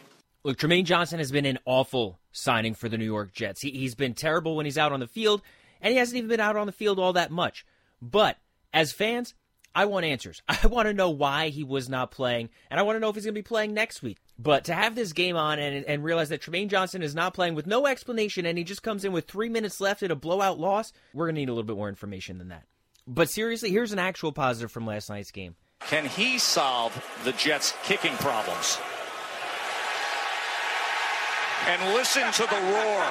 Look, 0.45 0.59
Trumaine 0.59 0.85
Johnson 0.85 1.19
has 1.19 1.33
been 1.33 1.47
an 1.47 1.59
awful 1.65 2.19
signing 2.31 2.75
for 2.75 2.89
the 2.89 2.99
New 2.99 3.05
York 3.05 3.33
Jets. 3.33 3.63
He, 3.63 3.71
he's 3.71 3.95
been 3.95 4.15
terrible 4.15 4.57
when 4.57 4.67
he's 4.67 4.79
out 4.79 4.93
on 4.93 5.01
the 5.01 5.07
field, 5.07 5.43
and 5.81 5.93
he 5.93 5.99
hasn't 5.99 6.17
even 6.17 6.29
been 6.29 6.41
out 6.41 6.57
on 6.57 6.67
the 6.67 6.73
field 6.73 6.99
all 6.99 7.15
that 7.15 7.31
much. 7.31 7.67
But 8.01 8.37
as 8.73 8.93
fans, 8.93 9.35
I 9.75 9.87
want 9.87 10.05
answers. 10.05 10.43
I 10.49 10.67
want 10.67 10.87
to 10.87 10.95
know 10.95 11.11
why 11.11 11.49
he 11.49 11.65
was 11.65 11.89
not 11.89 12.11
playing, 12.11 12.51
and 12.71 12.79
I 12.79 12.83
want 12.83 12.97
to 12.97 13.01
know 13.01 13.09
if 13.09 13.17
he's 13.17 13.25
going 13.25 13.35
to 13.35 13.39
be 13.39 13.43
playing 13.43 13.75
next 13.75 14.03
week. 14.03 14.19
But 14.39 14.65
to 14.65 14.75
have 14.75 14.95
this 14.95 15.13
game 15.13 15.37
on 15.37 15.59
and, 15.59 15.85
and 15.85 16.03
realize 16.03 16.29
that 16.31 16.43
Trumaine 16.43 16.69
Johnson 16.69 17.03
is 17.03 17.15
not 17.15 17.35
playing 17.35 17.55
with 17.55 17.67
no 17.67 17.87
explanation, 17.87 18.47
and 18.47 18.59
he 18.59 18.65
just 18.65 18.83
comes 18.83 19.05
in 19.05 19.13
with 19.13 19.27
three 19.27 19.49
minutes 19.49 19.81
left 19.81 20.03
in 20.03 20.11
a 20.11 20.17
blowout 20.17 20.59
loss, 20.59 20.93
we're 21.13 21.27
going 21.27 21.37
to 21.37 21.41
need 21.41 21.49
a 21.49 21.53
little 21.53 21.65
bit 21.65 21.77
more 21.77 21.89
information 21.89 22.39
than 22.39 22.49
that. 22.49 22.65
But 23.07 23.31
seriously, 23.31 23.71
here's 23.71 23.93
an 23.93 23.99
actual 23.99 24.33
positive 24.33 24.73
from 24.73 24.87
last 24.87 25.09
night's 25.09 25.31
game. 25.31 25.55
Can 25.81 26.07
he 26.07 26.39
solve 26.39 26.93
the 27.25 27.33
Jets' 27.33 27.75
kicking 27.85 28.15
problems? 28.17 28.79
and 31.67 31.95
listen 31.95 32.31
to 32.33 32.43
the 32.43 32.61
roar. 32.73 33.07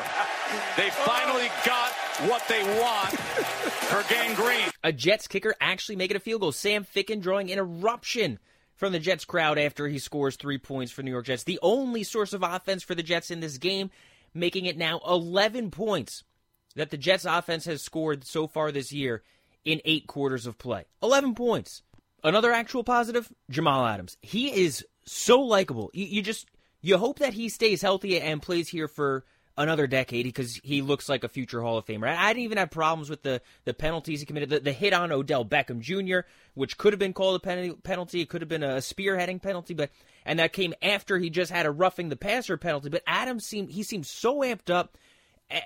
They 0.77 0.89
finally 0.91 1.49
got 1.65 1.91
what 2.29 2.47
they 2.47 2.61
want 2.79 3.09
for 3.09 4.03
Gang 4.13 4.35
Green. 4.35 4.69
A 4.83 4.91
Jets 4.91 5.27
kicker 5.27 5.55
actually 5.59 5.95
making 5.95 6.17
a 6.17 6.19
field 6.19 6.41
goal. 6.41 6.51
Sam 6.51 6.85
Ficken 6.85 7.21
drawing 7.21 7.51
an 7.51 7.57
eruption 7.57 8.39
from 8.83 8.91
the 8.91 8.99
Jets 8.99 9.23
crowd 9.23 9.57
after 9.57 9.87
he 9.87 9.97
scores 9.97 10.35
three 10.35 10.57
points 10.57 10.91
for 10.91 11.03
New 11.03 11.11
York 11.11 11.27
Jets. 11.27 11.45
The 11.45 11.57
only 11.61 12.03
source 12.03 12.33
of 12.33 12.43
offense 12.43 12.83
for 12.83 12.93
the 12.93 13.01
Jets 13.01 13.31
in 13.31 13.39
this 13.39 13.57
game, 13.57 13.89
making 14.33 14.65
it 14.65 14.77
now 14.77 14.99
11 15.07 15.71
points 15.71 16.25
that 16.75 16.89
the 16.89 16.97
Jets 16.97 17.23
offense 17.23 17.63
has 17.63 17.81
scored 17.81 18.27
so 18.27 18.45
far 18.45 18.73
this 18.73 18.91
year 18.91 19.23
in 19.63 19.79
eight 19.85 20.05
quarters 20.05 20.45
of 20.45 20.57
play. 20.57 20.83
11 21.01 21.33
points. 21.33 21.81
Another 22.25 22.51
actual 22.51 22.83
positive, 22.83 23.31
Jamal 23.49 23.85
Adams. 23.85 24.17
He 24.21 24.51
is 24.53 24.85
so 25.05 25.39
likable. 25.39 25.89
You, 25.93 26.03
you 26.03 26.21
just 26.21 26.49
you 26.81 26.97
hope 26.97 27.19
that 27.19 27.35
he 27.35 27.47
stays 27.47 27.81
healthy 27.81 28.19
and 28.19 28.41
plays 28.41 28.67
here 28.67 28.89
for 28.89 29.23
another 29.57 29.87
decade 29.87 30.25
because 30.25 30.59
he 30.63 30.81
looks 30.81 31.07
like 31.07 31.23
a 31.23 31.29
future 31.29 31.61
Hall 31.61 31.77
of 31.77 31.85
Famer. 31.85 32.07
I 32.07 32.33
didn't 32.33 32.43
even 32.43 32.57
have 32.57 32.71
problems 32.71 33.09
with 33.09 33.21
the, 33.21 33.41
the 33.65 33.73
penalties 33.73 34.19
he 34.19 34.25
committed. 34.25 34.49
The, 34.49 34.59
the 34.59 34.71
hit 34.71 34.93
on 34.93 35.11
Odell 35.11 35.45
Beckham 35.45 35.79
Jr., 35.79 36.27
which 36.55 36.77
could 36.77 36.93
have 36.93 36.99
been 36.99 37.13
called 37.13 37.35
a 37.45 37.75
penalty, 37.83 38.21
it 38.21 38.29
could 38.29 38.41
have 38.41 38.49
been 38.49 38.63
a 38.63 38.77
spearheading 38.77 39.41
penalty, 39.41 39.73
but 39.73 39.91
and 40.25 40.39
that 40.39 40.53
came 40.53 40.73
after 40.81 41.19
he 41.19 41.29
just 41.29 41.51
had 41.51 41.65
a 41.65 41.71
roughing 41.71 42.09
the 42.09 42.15
passer 42.15 42.57
penalty. 42.57 42.89
But 42.89 43.03
Adams 43.05 43.45
seemed 43.45 43.69
he 43.71 43.83
seemed 43.83 44.05
so 44.05 44.39
amped 44.39 44.69
up 44.69 44.97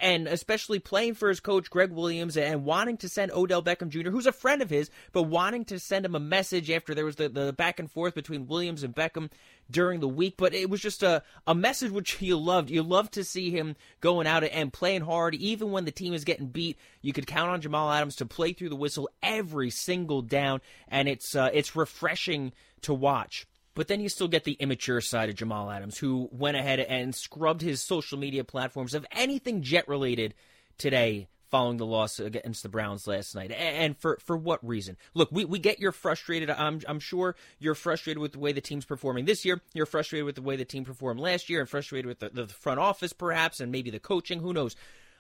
and 0.01 0.28
especially 0.28 0.80
playing 0.80 1.13
for 1.13 1.30
his 1.30 1.39
coach 1.39 1.69
Gregg 1.69 1.92
Williams 1.92 2.35
and 2.35 2.66
wanting 2.66 2.97
to 2.97 3.09
send 3.09 3.31
Odell 3.31 3.64
Beckham 3.64 3.90
Jr., 3.90 4.09
who's 4.09 4.26
a 4.26 4.31
friend 4.31 4.61
of 4.61 4.69
his, 4.69 4.90
but 5.14 5.23
wanting 5.23 5.66
to 5.66 5.80
send 5.80 6.06
him 6.06 6.16
a 6.16 6.19
message 6.19 6.69
after 6.69 6.94
there 6.94 7.06
was 7.06 7.16
the, 7.16 7.30
the 7.30 7.54
back 7.54 7.80
and 7.80 7.90
forth 7.90 8.14
between 8.14 8.47
Williams 8.47 8.83
and 8.83 8.95
Beckham 8.95 9.30
during 9.71 10.00
the 10.00 10.07
week. 10.07 10.35
But 10.38 10.54
it 10.54 10.69
was 10.69 10.81
just 10.81 11.04
a, 11.04 11.23
a 11.45 11.56
message 11.56 11.92
which 11.92 12.21
you 12.21 12.38
loved. 12.38 12.69
You 12.69 12.83
loved 12.83 13.14
to 13.14 13.23
see 13.23 13.50
him 13.50 13.76
going 14.02 14.28
out 14.28 14.44
and 14.44 14.73
playing 14.73 15.02
hard, 15.02 15.35
even 15.35 15.71
when 15.71 15.85
the 15.85 15.92
team 15.92 16.14
is 16.14 16.26
getting 16.26 16.47
beat. 16.47 16.78
You 17.02 17.14
could 17.14 17.28
count 17.28 17.50
on 17.50 17.61
Jamal 17.61 17.92
Adams 17.92 18.18
to 18.18 18.26
play 18.26 18.54
through 18.54 18.69
the 18.69 18.76
whistle 18.76 19.09
every 19.23 19.69
single 19.69 20.21
down, 20.21 20.61
and 20.88 21.07
it's 21.07 21.35
uh, 21.35 21.50
it's 21.54 21.76
refreshing 21.76 22.52
to 22.81 22.94
watch. 22.94 23.47
But 23.78 23.88
then 23.90 24.02
you 24.02 24.10
still 24.10 24.28
get 24.28 24.44
the 24.44 24.54
immature 24.54 25.02
side 25.02 25.30
of 25.30 25.36
Jamal 25.36 25.69
Adams, 25.69 26.00
who 26.00 26.30
went 26.31 26.57
ahead 26.57 26.80
and 26.80 27.14
scrubbed 27.14 27.62
his 27.62 27.80
social 27.80 28.18
media 28.18 28.44
platforms 28.44 28.96
of 28.96 29.06
anything 29.12 29.62
jet 29.62 29.88
related 29.88 30.34
today 30.80 31.28
following 31.52 31.78
the 31.78 31.86
loss 31.86 32.19
against 32.19 32.64
the 32.64 32.69
Browns 32.69 33.06
last 33.06 33.36
night. 33.36 33.52
And 33.52 33.96
for, 33.96 34.18
for 34.26 34.36
what 34.36 34.68
reason? 34.68 34.98
Look, 35.14 35.31
we, 35.31 35.46
we 35.46 35.60
get 35.60 35.80
you're 35.80 35.92
frustrated. 35.92 36.50
I'm, 36.50 36.81
I'm 36.88 37.00
sure 37.00 37.36
you're 37.60 37.76
frustrated 37.76 38.19
with 38.19 38.31
the 38.31 38.40
way 38.40 38.52
the 38.52 38.62
team's 38.62 38.84
performing 38.84 39.26
this 39.26 39.46
year. 39.46 39.62
You're 39.76 39.86
frustrated 39.86 40.26
with 40.26 40.36
the 40.36 40.42
way 40.42 40.56
the 40.56 40.66
team 40.66 40.84
performed 40.84 41.19
last 41.19 41.48
year 41.48 41.60
and 41.60 41.69
frustrated 41.69 42.07
with 42.07 42.18
the, 42.18 42.30
the 42.30 42.48
front 42.48 42.80
office, 42.80 43.14
perhaps, 43.14 43.60
and 43.60 43.72
maybe 43.72 43.92
the 43.92 44.00
coaching. 44.00 44.40
Who 44.40 44.54
knows? 44.54 44.76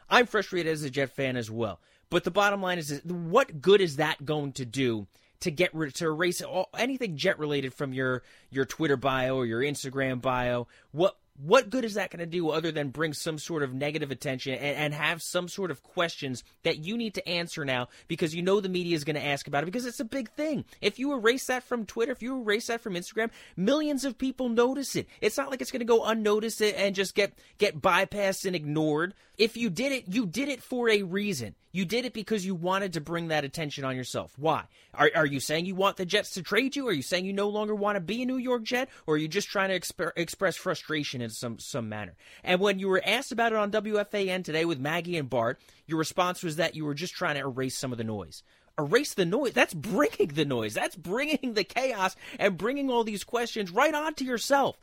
I'm 0.09 0.25
frustrated 0.25 0.73
as 0.73 0.81
a 0.81 0.89
Jet 0.89 1.11
fan 1.11 1.37
as 1.37 1.51
well. 1.51 1.79
But 2.09 2.23
the 2.23 2.31
bottom 2.31 2.63
line 2.63 2.79
is, 2.79 2.89
is 2.89 3.03
what 3.05 3.61
good 3.61 3.81
is 3.81 3.97
that 3.97 4.25
going 4.25 4.53
to 4.53 4.65
do 4.65 5.05
to 5.41 5.51
get 5.51 5.73
rid 5.73 5.93
to 5.95 6.05
erase 6.05 6.41
all, 6.41 6.69
anything 6.77 7.17
jet 7.17 7.39
related 7.39 7.73
from 7.73 7.93
your 7.93 8.23
your 8.49 8.65
Twitter 8.65 8.97
bio 8.97 9.35
or 9.35 9.45
your 9.45 9.61
Instagram 9.61 10.21
bio. 10.21 10.67
What 10.91 11.17
what 11.37 11.69
good 11.69 11.85
is 11.85 11.93
that 11.93 12.09
going 12.09 12.19
to 12.19 12.25
do 12.25 12.49
other 12.49 12.71
than 12.71 12.89
bring 12.89 13.13
some 13.13 13.37
sort 13.37 13.63
of 13.63 13.73
negative 13.73 14.11
attention 14.11 14.53
and, 14.53 14.77
and, 14.77 14.93
have 14.93 15.21
some 15.21 15.47
sort 15.47 15.69
of 15.69 15.83
questions 15.83 16.43
that 16.63 16.79
you 16.79 16.97
need 16.97 17.13
to 17.13 17.29
answer 17.29 17.63
now 17.63 17.87
because 18.07 18.33
you 18.33 18.41
know 18.41 18.59
the 18.59 18.69
media 18.69 18.95
is 18.95 19.03
going 19.03 19.15
to 19.15 19.25
ask 19.25 19.47
about 19.47 19.61
it 19.61 19.67
because 19.67 19.85
it's 19.85 19.99
a 19.99 20.05
big 20.05 20.29
thing. 20.31 20.65
If 20.81 20.97
you 20.97 21.13
erase 21.13 21.45
that 21.47 21.63
from 21.63 21.85
Twitter, 21.85 22.11
if 22.11 22.23
you 22.23 22.41
erase 22.41 22.67
that 22.67 22.81
from 22.81 22.95
Instagram, 22.95 23.29
millions 23.55 24.05
of 24.05 24.17
people 24.17 24.49
notice 24.49 24.95
it. 24.95 25.07
It's 25.21 25.37
not 25.37 25.51
like 25.51 25.61
it's 25.61 25.71
going 25.71 25.81
to 25.81 25.85
go 25.85 26.05
unnoticed 26.05 26.61
and 26.61 26.95
just 26.95 27.13
get 27.13 27.37
get 27.57 27.81
bypassed 27.81 28.45
and 28.45 28.55
ignored. 28.55 29.13
If 29.37 29.55
you 29.55 29.69
did 29.69 29.91
it, 29.91 30.05
you 30.07 30.25
did 30.25 30.49
it 30.49 30.63
for 30.63 30.89
a 30.89 31.03
reason. 31.03 31.53
You 31.71 31.85
did 31.85 32.05
it 32.05 32.13
because 32.13 32.43
you 32.43 32.55
wanted 32.55 32.93
to 32.93 33.01
bring 33.01 33.27
that 33.27 33.43
attention 33.43 33.83
on 33.83 33.95
yourself. 33.95 34.33
Why? 34.35 34.63
Are, 34.95 35.11
are 35.13 35.25
you 35.27 35.39
saying 35.39 35.67
you 35.67 35.75
want 35.75 35.97
the 35.97 36.07
Jets 36.07 36.31
to 36.31 36.41
trade 36.41 36.75
you? 36.75 36.87
Are 36.87 36.93
you 36.93 37.03
saying 37.03 37.25
you 37.25 37.33
no 37.33 37.49
longer 37.49 37.75
want 37.75 37.97
to 37.97 37.99
be 37.99 38.23
a 38.23 38.25
New 38.25 38.37
York 38.37 38.63
Jet? 38.63 38.89
Or 39.05 39.13
are 39.13 39.17
you 39.17 39.27
just 39.27 39.49
trying 39.49 39.69
to 39.69 39.79
exp- 39.79 40.11
express 40.15 40.55
frustration 40.55 41.21
in 41.27 41.31
some, 41.31 41.59
some 41.59 41.89
manner? 41.89 42.15
And 42.43 42.59
when 42.59 42.79
you 42.79 42.87
were 42.87 43.01
asked 43.05 43.31
about 43.31 43.51
it 43.51 43.57
on 43.57 43.71
WFAN 43.71 44.43
today 44.43 44.65
with 44.65 44.79
Maggie 44.79 45.17
and 45.17 45.29
Bart, 45.29 45.59
your 45.85 45.99
response 45.99 46.43
was 46.43 46.55
that 46.55 46.75
you 46.75 46.85
were 46.85 46.93
just 46.93 47.13
trying 47.13 47.35
to 47.35 47.41
erase 47.41 47.77
some 47.77 47.91
of 47.91 47.97
the 47.97 48.03
noise 48.03 48.43
erase 48.79 49.15
the 49.15 49.25
noise. 49.25 49.53
That's 49.53 49.73
bringing 49.73 50.27
the 50.27 50.45
noise. 50.45 50.73
That's 50.73 50.95
bringing 50.95 51.53
the 51.53 51.63
chaos 51.63 52.15
and 52.39 52.57
bringing 52.57 52.91
all 52.91 53.03
these 53.03 53.23
questions 53.23 53.71
right 53.71 53.93
onto 53.93 54.23
yourself. 54.23 54.77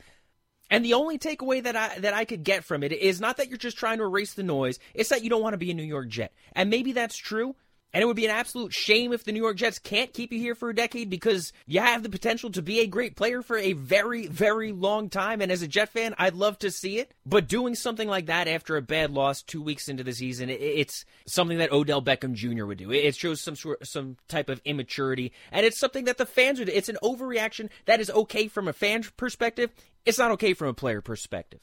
And 0.69 0.83
the 0.83 0.95
only 0.95 1.17
takeaway 1.19 1.63
that 1.63 1.75
I 1.75 1.99
that 1.99 2.13
I 2.13 2.25
could 2.25 2.43
get 2.43 2.63
from 2.63 2.83
it 2.83 2.91
is 2.91 3.21
not 3.21 3.37
that 3.37 3.49
you're 3.49 3.57
just 3.57 3.77
trying 3.77 3.99
to 3.99 4.03
erase 4.03 4.33
the 4.33 4.43
noise, 4.43 4.79
it's 4.93 5.09
that 5.09 5.23
you 5.23 5.29
don't 5.29 5.41
want 5.41 5.53
to 5.53 5.57
be 5.57 5.71
a 5.71 5.75
New 5.75 5.83
York 5.83 6.09
Jet. 6.09 6.33
And 6.53 6.69
maybe 6.69 6.91
that's 6.91 7.15
true. 7.15 7.55
And 7.95 8.01
it 8.01 8.07
would 8.07 8.17
be 8.17 8.25
an 8.25 8.31
absolute 8.31 8.73
shame 8.73 9.13
if 9.13 9.23
the 9.23 9.31
New 9.31 9.41
York 9.41 9.55
Jets 9.55 9.79
can't 9.79 10.11
keep 10.11 10.33
you 10.33 10.37
here 10.37 10.53
for 10.53 10.69
a 10.69 10.75
decade 10.75 11.09
because 11.09 11.53
you 11.65 11.79
have 11.79 12.03
the 12.03 12.09
potential 12.09 12.51
to 12.51 12.61
be 12.61 12.81
a 12.81 12.87
great 12.87 13.15
player 13.15 13.41
for 13.41 13.57
a 13.57 13.71
very, 13.71 14.27
very 14.27 14.73
long 14.73 15.07
time. 15.07 15.39
And 15.39 15.49
as 15.49 15.61
a 15.61 15.67
Jet 15.67 15.87
fan, 15.87 16.13
I'd 16.17 16.33
love 16.33 16.59
to 16.59 16.71
see 16.71 16.99
it. 16.99 17.13
But 17.25 17.47
doing 17.47 17.73
something 17.73 18.09
like 18.09 18.25
that 18.25 18.49
after 18.49 18.75
a 18.75 18.81
bad 18.81 19.11
loss 19.11 19.41
two 19.41 19.61
weeks 19.61 19.87
into 19.87 20.03
the 20.03 20.11
season, 20.11 20.49
it's 20.49 21.05
something 21.25 21.57
that 21.59 21.71
Odell 21.71 22.01
Beckham 22.01 22.33
Jr. 22.33 22.65
would 22.65 22.79
do. 22.79 22.91
It 22.91 23.15
shows 23.15 23.39
some 23.39 23.55
sort, 23.55 23.87
some 23.87 24.17
type 24.27 24.49
of 24.49 24.59
immaturity, 24.65 25.31
and 25.53 25.65
it's 25.65 25.79
something 25.79 26.03
that 26.03 26.17
the 26.17 26.25
fans 26.25 26.59
would. 26.59 26.67
It's 26.67 26.89
an 26.89 26.97
overreaction 27.01 27.69
that 27.85 28.01
is 28.01 28.09
okay 28.09 28.49
from 28.49 28.67
a 28.67 28.73
fan 28.73 29.03
perspective. 29.15 29.71
It's 30.05 30.19
not 30.19 30.31
okay 30.31 30.53
from 30.53 30.67
a 30.67 30.73
player 30.73 30.99
perspective. 30.99 31.61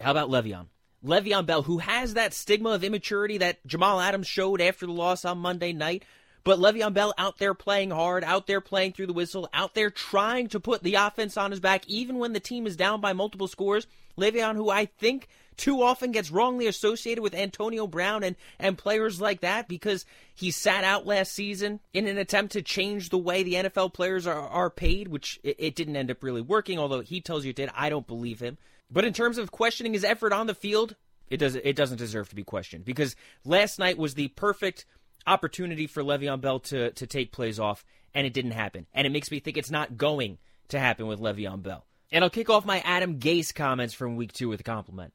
How 0.00 0.12
about 0.12 0.30
Le'Veon? 0.30 0.66
Le'Veon 1.04 1.44
Bell, 1.44 1.62
who 1.62 1.78
has 1.78 2.14
that 2.14 2.32
stigma 2.32 2.70
of 2.70 2.82
immaturity 2.82 3.38
that 3.38 3.64
Jamal 3.66 4.00
Adams 4.00 4.26
showed 4.26 4.60
after 4.60 4.86
the 4.86 4.92
loss 4.92 5.24
on 5.24 5.38
Monday 5.38 5.72
night. 5.72 6.04
But 6.44 6.58
Le'Veon 6.58 6.92
Bell 6.94 7.14
out 7.16 7.38
there 7.38 7.54
playing 7.54 7.90
hard, 7.90 8.22
out 8.24 8.46
there 8.46 8.60
playing 8.60 8.92
through 8.92 9.06
the 9.06 9.12
whistle, 9.12 9.48
out 9.52 9.74
there 9.74 9.90
trying 9.90 10.48
to 10.48 10.60
put 10.60 10.82
the 10.82 10.94
offense 10.94 11.36
on 11.36 11.50
his 11.50 11.60
back, 11.60 11.88
even 11.88 12.18
when 12.18 12.32
the 12.32 12.40
team 12.40 12.66
is 12.66 12.76
down 12.76 13.00
by 13.00 13.12
multiple 13.12 13.48
scores. 13.48 13.86
Le'Veon, 14.18 14.54
who 14.54 14.70
I 14.70 14.86
think 14.86 15.28
too 15.56 15.82
often 15.82 16.12
gets 16.12 16.30
wrongly 16.30 16.66
associated 16.66 17.22
with 17.22 17.34
Antonio 17.34 17.86
Brown 17.86 18.22
and, 18.22 18.36
and 18.58 18.76
players 18.76 19.20
like 19.20 19.40
that 19.40 19.68
because 19.68 20.04
he 20.34 20.50
sat 20.50 20.84
out 20.84 21.06
last 21.06 21.32
season 21.32 21.80
in 21.92 22.06
an 22.06 22.18
attempt 22.18 22.52
to 22.52 22.62
change 22.62 23.08
the 23.08 23.18
way 23.18 23.42
the 23.42 23.54
NFL 23.54 23.92
players 23.92 24.26
are, 24.26 24.38
are 24.38 24.70
paid, 24.70 25.08
which 25.08 25.38
it, 25.42 25.56
it 25.58 25.74
didn't 25.74 25.96
end 25.96 26.10
up 26.10 26.22
really 26.22 26.40
working, 26.40 26.78
although 26.78 27.00
he 27.00 27.20
tells 27.20 27.44
you 27.44 27.50
it 27.50 27.56
did. 27.56 27.70
I 27.74 27.88
don't 27.88 28.06
believe 28.06 28.40
him. 28.40 28.58
But 28.90 29.04
in 29.04 29.12
terms 29.12 29.38
of 29.38 29.50
questioning 29.50 29.92
his 29.92 30.04
effort 30.04 30.32
on 30.32 30.46
the 30.46 30.54
field, 30.54 30.96
it 31.28 31.38
doesn't 31.38 31.64
it 31.64 31.76
doesn't 31.76 31.98
deserve 31.98 32.28
to 32.28 32.36
be 32.36 32.44
questioned 32.44 32.84
because 32.84 33.16
last 33.44 33.78
night 33.78 33.98
was 33.98 34.14
the 34.14 34.28
perfect 34.28 34.84
opportunity 35.26 35.86
for 35.86 36.02
Le'Veon 36.02 36.40
Bell 36.40 36.60
to 36.60 36.90
to 36.92 37.06
take 37.06 37.32
plays 37.32 37.58
off, 37.58 37.84
and 38.14 38.26
it 38.26 38.32
didn't 38.32 38.52
happen. 38.52 38.86
And 38.92 39.06
it 39.06 39.10
makes 39.10 39.30
me 39.30 39.40
think 39.40 39.56
it's 39.56 39.70
not 39.70 39.96
going 39.96 40.38
to 40.68 40.78
happen 40.78 41.06
with 41.06 41.20
Le'Veon 41.20 41.62
Bell. 41.62 41.86
And 42.12 42.22
I'll 42.22 42.30
kick 42.30 42.50
off 42.50 42.64
my 42.64 42.80
Adam 42.80 43.18
Gase 43.18 43.54
comments 43.54 43.94
from 43.94 44.16
week 44.16 44.32
two 44.32 44.48
with 44.48 44.60
a 44.60 44.64
compliment. 44.64 45.12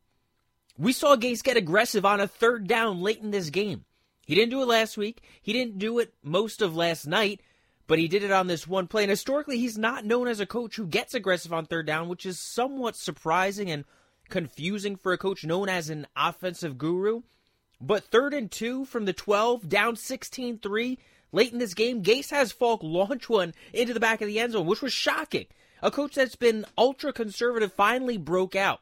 We 0.78 0.94
saw 0.94 1.16
Gase 1.16 1.44
get 1.44 1.58
aggressive 1.58 2.06
on 2.06 2.20
a 2.20 2.28
third 2.28 2.68
down 2.68 3.02
late 3.02 3.22
in 3.22 3.32
this 3.32 3.50
game. 3.50 3.86
He 4.26 4.36
didn't 4.36 4.52
do 4.52 4.62
it 4.62 4.68
last 4.68 4.98
week. 4.98 5.24
He 5.42 5.54
didn't 5.54 5.80
do 5.80 6.00
it 6.00 6.14
most 6.24 6.62
of 6.62 6.76
last 6.76 7.08
night, 7.08 7.42
but 7.90 7.98
he 7.98 8.08
did 8.08 8.24
it 8.24 8.32
on 8.32 8.46
this 8.46 8.68
one 8.68 8.86
play. 8.86 9.02
And 9.04 9.10
historically, 9.10 9.58
he's 9.58 9.76
not 9.76 10.06
known 10.06 10.28
as 10.28 10.40
a 10.40 10.46
coach 10.46 10.76
who 10.76 10.86
gets 10.86 11.16
aggressive 11.16 11.52
on 11.52 11.66
third 11.66 11.88
down, 11.88 12.08
which 12.08 12.24
is 12.24 12.40
somewhat 12.40 12.96
surprising 12.96 13.72
and 13.72 13.84
confusing 14.30 14.96
for 14.96 15.12
a 15.12 15.18
coach 15.18 15.44
known 15.44 15.70
as 15.70 15.90
an 15.90 16.06
offensive 16.16 16.78
guru. 16.78 17.24
But 17.82 18.04
third 18.04 18.36
and 18.36 18.52
two 18.52 18.86
from 18.86 19.06
the 19.06 19.14
12, 19.14 19.68
down 19.68 19.96
16 19.96 20.60
3. 20.60 21.00
Late 21.32 21.52
in 21.52 21.58
this 21.58 21.74
game, 21.74 22.04
Gase 22.04 22.30
has 22.30 22.52
Falk 22.52 22.82
launch 22.84 23.28
one 23.28 23.56
into 23.74 23.96
the 23.96 24.00
back 24.00 24.22
of 24.22 24.28
the 24.28 24.40
end 24.40 24.54
zone, 24.54 24.68
which 24.68 24.84
was 24.84 24.94
shocking. 24.94 25.48
A 25.82 25.90
coach 25.90 26.14
that's 26.14 26.36
been 26.36 26.66
ultra 26.78 27.12
conservative 27.12 27.74
finally 27.74 28.18
broke 28.18 28.56
out. 28.56 28.82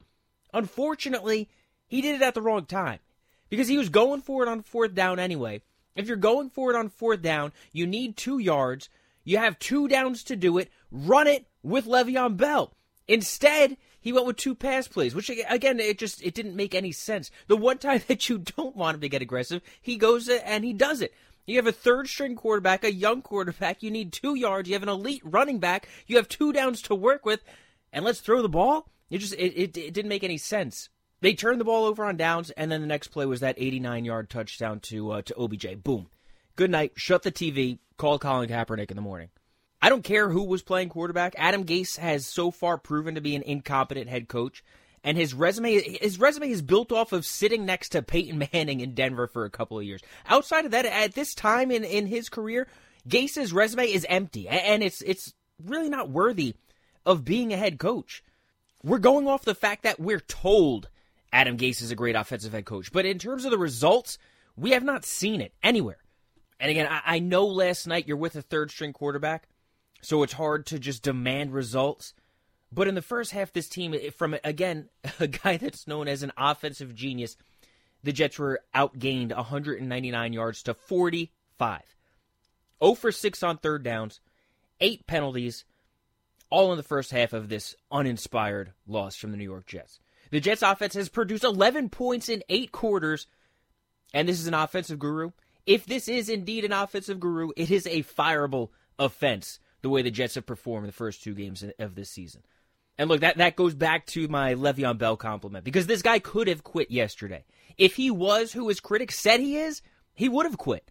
Unfortunately, 0.53 1.47
he 1.87 2.01
did 2.01 2.15
it 2.15 2.21
at 2.21 2.33
the 2.33 2.41
wrong 2.41 2.65
time 2.65 2.99
because 3.47 3.69
he 3.69 3.77
was 3.77 3.87
going 3.87 4.21
for 4.21 4.43
it 4.43 4.49
on 4.49 4.63
fourth 4.63 4.93
down 4.93 5.17
anyway. 5.17 5.61
If 5.97 6.07
you're 6.07 6.15
going 6.15 6.51
for 6.51 6.69
it 6.69 6.77
on 6.77 6.89
fourth 6.89 7.23
down, 7.23 7.51
you 7.73 7.87
need 7.87 8.15
two 8.15 8.37
yards. 8.37 8.87
You 9.27 9.39
have 9.39 9.59
two 9.59 9.89
downs 9.89 10.23
to 10.23 10.37
do 10.37 10.57
it. 10.57 10.71
Run 10.89 11.27
it 11.27 11.47
with 11.61 11.85
Le'Veon 11.85 12.37
Bell. 12.37 12.71
Instead, 13.09 13.75
he 13.99 14.13
went 14.13 14.25
with 14.25 14.37
two 14.37 14.55
pass 14.55 14.87
plays, 14.87 15.13
which 15.13 15.29
again, 15.29 15.81
it 15.81 15.99
just 15.99 16.23
it 16.23 16.33
didn't 16.33 16.55
make 16.55 16.73
any 16.73 16.93
sense. 16.93 17.29
The 17.47 17.57
one 17.57 17.77
time 17.77 18.01
that 18.07 18.29
you 18.29 18.37
don't 18.37 18.77
want 18.77 18.95
him 18.95 19.01
to 19.01 19.09
get 19.09 19.21
aggressive, 19.21 19.61
he 19.81 19.97
goes 19.97 20.29
and 20.29 20.63
he 20.63 20.71
does 20.71 21.01
it. 21.01 21.13
You 21.45 21.57
have 21.57 21.67
a 21.67 21.73
third 21.73 22.07
string 22.07 22.37
quarterback, 22.37 22.85
a 22.85 22.93
young 22.93 23.21
quarterback. 23.21 23.83
You 23.83 23.91
need 23.91 24.13
two 24.13 24.35
yards. 24.35 24.69
You 24.69 24.75
have 24.75 24.83
an 24.83 24.87
elite 24.87 25.23
running 25.25 25.59
back. 25.59 25.89
You 26.05 26.15
have 26.15 26.29
two 26.29 26.53
downs 26.53 26.81
to 26.83 26.95
work 26.95 27.25
with, 27.25 27.43
and 27.91 28.05
let's 28.05 28.21
throw 28.21 28.41
the 28.41 28.47
ball. 28.47 28.87
It 29.09 29.17
just 29.17 29.33
it, 29.33 29.53
it, 29.57 29.75
it 29.75 29.93
didn't 29.93 30.07
make 30.07 30.23
any 30.23 30.37
sense. 30.37 30.87
They 31.19 31.33
turned 31.33 31.59
the 31.59 31.65
ball 31.65 31.83
over 31.83 32.05
on 32.05 32.15
downs, 32.15 32.49
and 32.51 32.71
then 32.71 32.79
the 32.79 32.87
next 32.87 33.09
play 33.09 33.25
was 33.25 33.41
that 33.41 33.55
89 33.57 34.05
yard 34.05 34.29
touchdown 34.29 34.79
to 34.81 35.11
uh, 35.11 35.21
to 35.23 35.35
OBJ. 35.35 35.83
Boom. 35.83 36.07
Good 36.57 36.71
night. 36.71 36.93
Shut 36.95 37.21
the 37.21 37.31
TV. 37.31 37.77
Call 37.97 38.17
Colin 38.17 38.49
Kaepernick 38.49 38.89
in 38.89 38.95
the 38.95 39.01
morning. 39.01 39.29
I 39.79 39.89
don't 39.89 40.03
care 40.03 40.29
who 40.29 40.43
was 40.43 40.63
playing 40.63 40.89
quarterback. 40.89 41.35
Adam 41.37 41.65
Gase 41.65 41.97
has 41.97 42.25
so 42.25 42.49
far 42.49 42.79
proven 42.79 43.13
to 43.13 43.21
be 43.21 43.35
an 43.35 43.43
incompetent 43.43 44.09
head 44.09 44.27
coach, 44.27 44.63
and 45.03 45.15
his 45.15 45.35
resume 45.35 45.79
his 46.01 46.19
resume 46.19 46.49
is 46.49 46.63
built 46.63 46.91
off 46.91 47.13
of 47.13 47.27
sitting 47.27 47.63
next 47.63 47.89
to 47.89 48.01
Peyton 48.01 48.39
Manning 48.51 48.79
in 48.79 48.95
Denver 48.95 49.27
for 49.27 49.45
a 49.45 49.51
couple 49.51 49.77
of 49.77 49.85
years. 49.85 50.01
Outside 50.27 50.65
of 50.65 50.71
that, 50.71 50.87
at 50.87 51.13
this 51.13 51.35
time 51.35 51.69
in, 51.69 51.83
in 51.83 52.07
his 52.07 52.27
career, 52.27 52.67
Gase's 53.07 53.53
resume 53.53 53.85
is 53.85 54.05
empty, 54.09 54.49
and 54.49 54.81
it's 54.81 55.03
it's 55.03 55.35
really 55.63 55.89
not 55.89 56.09
worthy 56.09 56.55
of 57.05 57.23
being 57.23 57.53
a 57.53 57.57
head 57.57 57.77
coach. 57.77 58.23
We're 58.83 58.97
going 58.97 59.27
off 59.27 59.45
the 59.45 59.53
fact 59.53 59.83
that 59.83 59.99
we're 59.99 60.21
told 60.21 60.89
Adam 61.31 61.55
Gase 61.55 61.83
is 61.83 61.91
a 61.91 61.95
great 61.95 62.15
offensive 62.15 62.53
head 62.53 62.65
coach. 62.65 62.91
But 62.91 63.05
in 63.05 63.19
terms 63.19 63.45
of 63.45 63.51
the 63.51 63.59
results, 63.59 64.17
we 64.55 64.71
have 64.71 64.83
not 64.83 65.05
seen 65.05 65.39
it 65.39 65.53
anywhere. 65.61 65.99
And 66.59 66.71
again, 66.71 66.87
I, 66.89 67.01
I 67.05 67.19
know 67.19 67.45
last 67.45 67.87
night 67.87 68.07
you're 68.07 68.17
with 68.17 68.35
a 68.35 68.41
third 68.41 68.71
string 68.71 68.93
quarterback, 68.93 69.47
so 70.01 70.23
it's 70.23 70.33
hard 70.33 70.65
to 70.67 70.79
just 70.79 71.03
demand 71.03 71.53
results. 71.53 72.13
But 72.71 72.87
in 72.87 72.95
the 72.95 73.01
first 73.01 73.31
half, 73.31 73.53
this 73.53 73.69
team, 73.69 73.93
eh, 73.93 74.09
from 74.09 74.35
again, 74.43 74.89
a 75.19 75.27
guy 75.27 75.57
that's 75.57 75.87
known 75.87 76.07
as 76.07 76.23
an 76.23 76.33
offensive 76.37 76.95
genius, 76.95 77.37
the 78.03 78.13
Jets 78.13 78.39
were 78.39 78.61
outgained 78.75 79.35
199 79.35 80.33
yards 80.33 80.63
to 80.63 80.73
45. 80.73 81.81
0 82.83 82.93
for 82.93 83.11
6 83.11 83.43
on 83.43 83.57
third 83.57 83.83
downs, 83.83 84.19
8 84.79 85.07
penalties, 85.07 85.65
all 86.49 86.71
in 86.71 86.77
the 86.77 86.83
first 86.83 87.11
half 87.11 87.33
of 87.33 87.49
this 87.49 87.75
uninspired 87.91 88.73
loss 88.87 89.15
from 89.15 89.31
the 89.31 89.37
New 89.37 89.43
York 89.43 89.65
Jets. 89.65 89.99
The 90.29 90.39
Jets 90.39 90.61
offense 90.61 90.93
has 90.95 91.09
produced 91.09 91.43
11 91.43 91.89
points 91.89 92.29
in 92.29 92.43
eight 92.49 92.71
quarters, 92.71 93.27
and 94.13 94.27
this 94.27 94.39
is 94.39 94.47
an 94.47 94.53
offensive 94.53 94.99
guru. 94.99 95.31
If 95.67 95.85
this 95.85 96.07
is 96.07 96.29
indeed 96.29 96.63
an 96.63 96.71
offensive 96.71 97.19
guru, 97.19 97.49
it 97.57 97.69
is 97.69 97.85
a 97.85 98.01
fireable 98.01 98.69
offense 98.97 99.59
the 99.81 99.89
way 99.89 100.01
the 100.01 100.09
Jets 100.09 100.35
have 100.35 100.45
performed 100.45 100.87
the 100.87 100.93
first 100.93 101.21
two 101.21 101.35
games 101.35 101.63
of 101.77 101.93
this 101.93 102.09
season. 102.09 102.41
And 102.97 103.09
look, 103.09 103.19
that, 103.21 103.37
that 103.37 103.55
goes 103.55 103.75
back 103.75 104.07
to 104.07 104.27
my 104.27 104.55
Le'Veon 104.55 104.97
Bell 104.97 105.17
compliment 105.17 105.63
because 105.63 105.85
this 105.85 106.01
guy 106.01 106.19
could 106.19 106.47
have 106.47 106.63
quit 106.63 106.89
yesterday. 106.89 107.45
If 107.77 107.95
he 107.95 108.09
was 108.09 108.53
who 108.53 108.69
his 108.69 108.79
critics 108.79 109.19
said 109.19 109.39
he 109.39 109.57
is, 109.57 109.81
he 110.15 110.29
would 110.29 110.45
have 110.45 110.57
quit. 110.57 110.89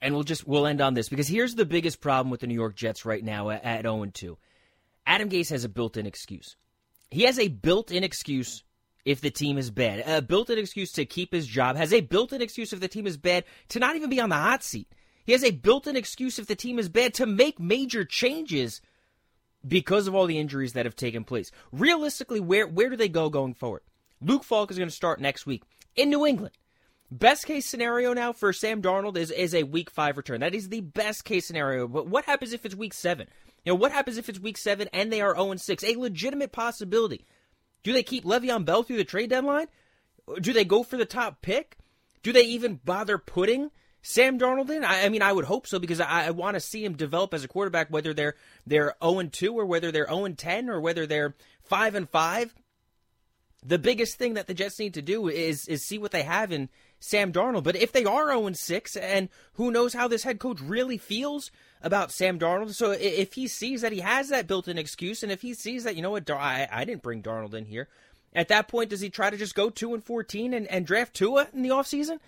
And 0.00 0.12
we'll 0.14 0.24
just 0.24 0.46
we'll 0.46 0.66
end 0.66 0.80
on 0.80 0.94
this 0.94 1.08
because 1.08 1.28
here's 1.28 1.54
the 1.54 1.64
biggest 1.64 2.00
problem 2.00 2.30
with 2.30 2.40
the 2.40 2.46
New 2.46 2.54
York 2.54 2.74
Jets 2.74 3.04
right 3.04 3.22
now 3.22 3.50
at, 3.50 3.64
at 3.64 3.82
0 3.82 4.06
2. 4.12 4.38
Adam 5.06 5.28
Gase 5.28 5.50
has 5.50 5.64
a 5.64 5.68
built-in 5.68 6.06
excuse. 6.06 6.56
He 7.10 7.22
has 7.22 7.38
a 7.38 7.48
built-in 7.48 8.02
excuse 8.02 8.64
if 9.06 9.20
the 9.20 9.30
team 9.30 9.56
is 9.56 9.70
bad. 9.70 10.02
A 10.04 10.20
built-in 10.20 10.58
excuse 10.58 10.92
to 10.92 11.06
keep 11.06 11.32
his 11.32 11.46
job. 11.46 11.76
Has 11.76 11.92
a 11.92 12.00
built-in 12.02 12.42
excuse 12.42 12.72
if 12.72 12.80
the 12.80 12.88
team 12.88 13.06
is 13.06 13.16
bad 13.16 13.44
to 13.68 13.78
not 13.78 13.96
even 13.96 14.10
be 14.10 14.20
on 14.20 14.28
the 14.28 14.34
hot 14.34 14.62
seat. 14.62 14.88
He 15.24 15.32
has 15.32 15.44
a 15.44 15.52
built-in 15.52 15.96
excuse 15.96 16.38
if 16.38 16.46
the 16.46 16.56
team 16.56 16.78
is 16.78 16.88
bad 16.88 17.14
to 17.14 17.26
make 17.26 17.58
major 17.58 18.04
changes 18.04 18.82
because 19.66 20.08
of 20.08 20.14
all 20.14 20.26
the 20.26 20.38
injuries 20.38 20.74
that 20.74 20.86
have 20.86 20.96
taken 20.96 21.24
place. 21.24 21.50
Realistically, 21.72 22.40
where 22.40 22.66
where 22.66 22.90
do 22.90 22.96
they 22.96 23.08
go 23.08 23.30
going 23.30 23.54
forward? 23.54 23.82
Luke 24.20 24.44
Falk 24.44 24.70
is 24.70 24.78
going 24.78 24.88
to 24.88 24.94
start 24.94 25.20
next 25.20 25.46
week 25.46 25.62
in 25.94 26.10
New 26.10 26.26
England. 26.26 26.56
Best 27.10 27.46
case 27.46 27.66
scenario 27.66 28.12
now 28.12 28.32
for 28.32 28.52
Sam 28.52 28.82
Darnold 28.82 29.16
is, 29.16 29.30
is 29.30 29.54
a 29.54 29.62
week 29.62 29.90
five 29.90 30.16
return. 30.16 30.40
That 30.40 30.54
is 30.54 30.68
the 30.68 30.80
best 30.80 31.24
case 31.24 31.46
scenario. 31.46 31.86
But 31.86 32.08
what 32.08 32.24
happens 32.24 32.52
if 32.52 32.66
it's 32.66 32.74
week 32.74 32.92
seven? 32.92 33.28
You 33.64 33.72
know, 33.72 33.76
what 33.76 33.92
happens 33.92 34.16
if 34.16 34.28
it's 34.28 34.40
week 34.40 34.58
seven 34.58 34.88
and 34.92 35.12
they 35.12 35.20
are 35.20 35.34
0 35.36 35.54
6? 35.56 35.84
A 35.84 35.96
legitimate 35.96 36.50
possibility 36.50 37.24
Do 37.86 37.92
they 37.92 38.02
keep 38.02 38.24
Le'Veon 38.24 38.64
Bell 38.64 38.82
through 38.82 38.96
the 38.96 39.04
trade 39.04 39.30
deadline? 39.30 39.68
Do 40.40 40.52
they 40.52 40.64
go 40.64 40.82
for 40.82 40.96
the 40.96 41.04
top 41.04 41.40
pick? 41.40 41.78
Do 42.24 42.32
they 42.32 42.42
even 42.42 42.80
bother 42.84 43.16
putting 43.16 43.70
Sam 44.02 44.40
Darnold 44.40 44.70
in? 44.70 44.82
I, 44.82 45.04
I 45.04 45.08
mean, 45.08 45.22
I 45.22 45.32
would 45.32 45.44
hope 45.44 45.68
so 45.68 45.78
because 45.78 46.00
I, 46.00 46.26
I 46.26 46.30
want 46.32 46.54
to 46.54 46.60
see 46.60 46.84
him 46.84 46.94
develop 46.94 47.32
as 47.32 47.44
a 47.44 47.48
quarterback, 47.48 47.88
whether 47.88 48.12
they're 48.12 48.34
they're 48.66 48.96
0 49.00 49.20
and 49.20 49.32
2 49.32 49.56
or 49.56 49.66
whether 49.66 49.92
they're 49.92 50.08
0 50.08 50.24
and 50.24 50.36
10 50.36 50.68
or 50.68 50.80
whether 50.80 51.06
they're 51.06 51.36
5 51.62 51.94
and 51.94 52.10
5. 52.10 52.54
The 53.64 53.78
biggest 53.78 54.18
thing 54.18 54.34
that 54.34 54.48
the 54.48 54.54
Jets 54.54 54.80
need 54.80 54.94
to 54.94 55.02
do 55.02 55.28
is 55.28 55.68
is 55.68 55.86
see 55.86 55.98
what 55.98 56.10
they 56.10 56.24
have 56.24 56.50
in 56.50 56.68
Sam 56.98 57.32
Darnold. 57.32 57.64
But 57.64 57.76
if 57.76 57.92
they 57.92 58.04
are 58.04 58.28
0 58.28 58.46
and 58.46 58.56
6, 58.56 58.96
and 58.96 59.28
who 59.54 59.70
knows 59.70 59.94
how 59.94 60.08
this 60.08 60.22
head 60.22 60.38
coach 60.38 60.60
really 60.60 60.98
feels 60.98 61.50
about 61.82 62.10
Sam 62.10 62.38
Darnold. 62.38 62.74
So 62.74 62.90
if 62.90 63.34
he 63.34 63.48
sees 63.48 63.82
that 63.82 63.92
he 63.92 64.00
has 64.00 64.28
that 64.30 64.46
built 64.46 64.68
in 64.68 64.78
excuse, 64.78 65.22
and 65.22 65.30
if 65.30 65.42
he 65.42 65.54
sees 65.54 65.84
that, 65.84 65.96
you 65.96 66.02
know 66.02 66.10
what, 66.10 66.28
I, 66.30 66.68
I 66.70 66.84
didn't 66.84 67.02
bring 67.02 67.22
Darnold 67.22 67.54
in 67.54 67.66
here, 67.66 67.88
at 68.34 68.48
that 68.48 68.68
point, 68.68 68.90
does 68.90 69.00
he 69.00 69.10
try 69.10 69.30
to 69.30 69.36
just 69.36 69.54
go 69.54 69.70
2 69.70 69.94
and 69.94 70.04
14 70.04 70.52
and, 70.52 70.66
and 70.66 70.86
draft 70.86 71.14
Tua 71.14 71.48
in 71.52 71.62
the 71.62 71.70
offseason? 71.70 72.18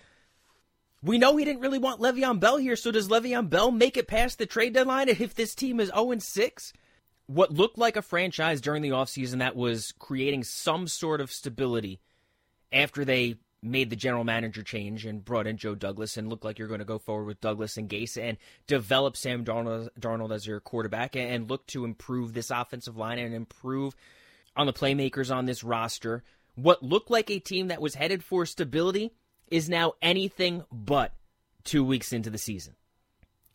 We 1.01 1.17
know 1.17 1.37
he 1.37 1.45
didn't 1.45 1.61
really 1.61 1.77
want 1.77 2.01
Le'Veon 2.01 2.39
Bell 2.39 2.57
here, 2.57 2.75
so 2.75 2.91
does 2.91 3.07
Le'Veon 3.07 3.49
Bell 3.49 3.71
make 3.71 3.95
it 3.95 4.07
past 4.07 4.37
the 4.37 4.45
trade 4.45 4.73
deadline 4.73 5.07
if 5.07 5.33
this 5.35 5.55
team 5.55 5.79
is 5.79 5.89
0 5.89 6.17
6? 6.19 6.73
What 7.27 7.53
looked 7.53 7.77
like 7.77 7.95
a 7.95 8.01
franchise 8.01 8.59
during 8.59 8.81
the 8.81 8.89
offseason 8.89 9.37
that 9.37 9.55
was 9.55 9.93
creating 9.99 10.43
some 10.43 10.87
sort 10.87 11.21
of 11.21 11.31
stability 11.31 11.99
after 12.71 13.05
they 13.05 13.35
made 13.61 13.89
the 13.89 13.95
general 13.95 14.23
manager 14.23 14.63
change 14.63 15.05
and 15.05 15.23
brought 15.23 15.47
in 15.47 15.57
Joe 15.57 15.75
Douglas 15.75 16.17
and 16.17 16.29
looked 16.29 16.45
like 16.45 16.57
you're 16.57 16.67
going 16.67 16.79
to 16.79 16.85
go 16.85 16.97
forward 16.97 17.25
with 17.25 17.41
Douglas 17.41 17.77
and 17.77 17.89
Gase 17.89 18.17
and 18.17 18.37
develop 18.67 19.17
Sam 19.17 19.43
Darnold, 19.43 19.89
Darnold 19.99 20.33
as 20.33 20.47
your 20.47 20.59
quarterback 20.59 21.15
and 21.15 21.49
look 21.49 21.67
to 21.67 21.83
improve 21.83 22.33
this 22.33 22.51
offensive 22.51 22.95
line 22.95 23.19
and 23.19 23.33
improve 23.33 23.95
on 24.55 24.65
the 24.65 24.73
playmakers 24.73 25.33
on 25.33 25.45
this 25.45 25.63
roster. 25.63 26.23
What 26.55 26.83
looked 26.83 27.11
like 27.11 27.29
a 27.29 27.39
team 27.39 27.67
that 27.67 27.81
was 27.81 27.95
headed 27.95 28.23
for 28.23 28.45
stability 28.45 29.11
is 29.47 29.69
now 29.69 29.93
anything 30.01 30.63
but 30.71 31.13
two 31.63 31.83
weeks 31.83 32.13
into 32.13 32.29
the 32.29 32.37
season. 32.37 32.75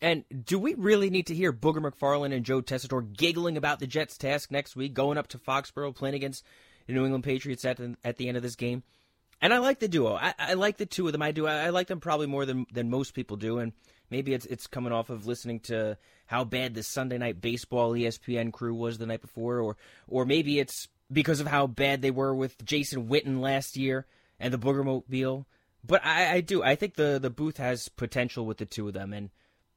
And 0.01 0.23
do 0.45 0.59
we 0.59 0.73
really 0.75 1.09
need 1.09 1.27
to 1.27 1.35
hear 1.35 1.51
Booger 1.51 1.77
McFarland 1.77 2.33
and 2.33 2.45
Joe 2.45 2.61
Tessitore 2.61 3.15
giggling 3.15 3.57
about 3.57 3.79
the 3.79 3.87
Jets' 3.87 4.17
task 4.17 4.51
next 4.51 4.75
week, 4.75 4.93
going 4.93 5.17
up 5.17 5.27
to 5.29 5.39
Foxborough, 5.39 5.95
playing 5.95 6.15
against 6.15 6.43
the 6.85 6.93
New 6.93 7.05
England 7.05 7.23
Patriots 7.23 7.65
at 7.65 7.77
the, 7.77 7.95
at 8.03 8.17
the 8.17 8.27
end 8.27 8.37
of 8.37 8.43
this 8.43 8.55
game? 8.55 8.83
And 9.45 9.53
I 9.53 9.59
like 9.59 9.77
the 9.77 9.87
duo. 9.87 10.15
I, 10.15 10.33
I 10.39 10.53
like 10.55 10.77
the 10.77 10.87
two 10.87 11.05
of 11.05 11.11
them. 11.11 11.21
I 11.21 11.31
do. 11.31 11.45
I, 11.45 11.65
I, 11.65 11.69
like 11.69 11.85
them 11.85 11.99
probably 11.99 12.25
more 12.25 12.47
than 12.47 12.65
than 12.71 12.89
most 12.89 13.13
people 13.13 13.37
do. 13.37 13.59
And 13.59 13.73
maybe 14.09 14.33
it's 14.33 14.47
it's 14.47 14.65
coming 14.65 14.91
off 14.91 15.11
of 15.11 15.27
listening 15.27 15.59
to 15.65 15.99
how 16.25 16.45
bad 16.45 16.73
the 16.73 16.81
Sunday 16.81 17.19
Night 17.19 17.41
Baseball 17.41 17.91
ESPN 17.91 18.51
crew 18.51 18.73
was 18.73 18.97
the 18.97 19.05
night 19.05 19.21
before, 19.21 19.59
or 19.59 19.77
or 20.07 20.25
maybe 20.25 20.57
it's 20.57 20.87
because 21.13 21.41
of 21.41 21.45
how 21.45 21.67
bad 21.67 22.01
they 22.01 22.09
were 22.09 22.33
with 22.33 22.65
Jason 22.65 23.07
Witten 23.07 23.39
last 23.39 23.77
year 23.77 24.07
and 24.39 24.51
the 24.51 24.57
Boogermobile. 24.57 25.45
But 25.83 26.03
I, 26.03 26.37
I 26.37 26.41
do. 26.41 26.63
I 26.63 26.73
think 26.73 26.95
the 26.95 27.19
the 27.21 27.29
booth 27.29 27.57
has 27.57 27.87
potential 27.87 28.47
with 28.47 28.57
the 28.57 28.65
two 28.65 28.87
of 28.87 28.95
them. 28.95 29.13
And 29.13 29.29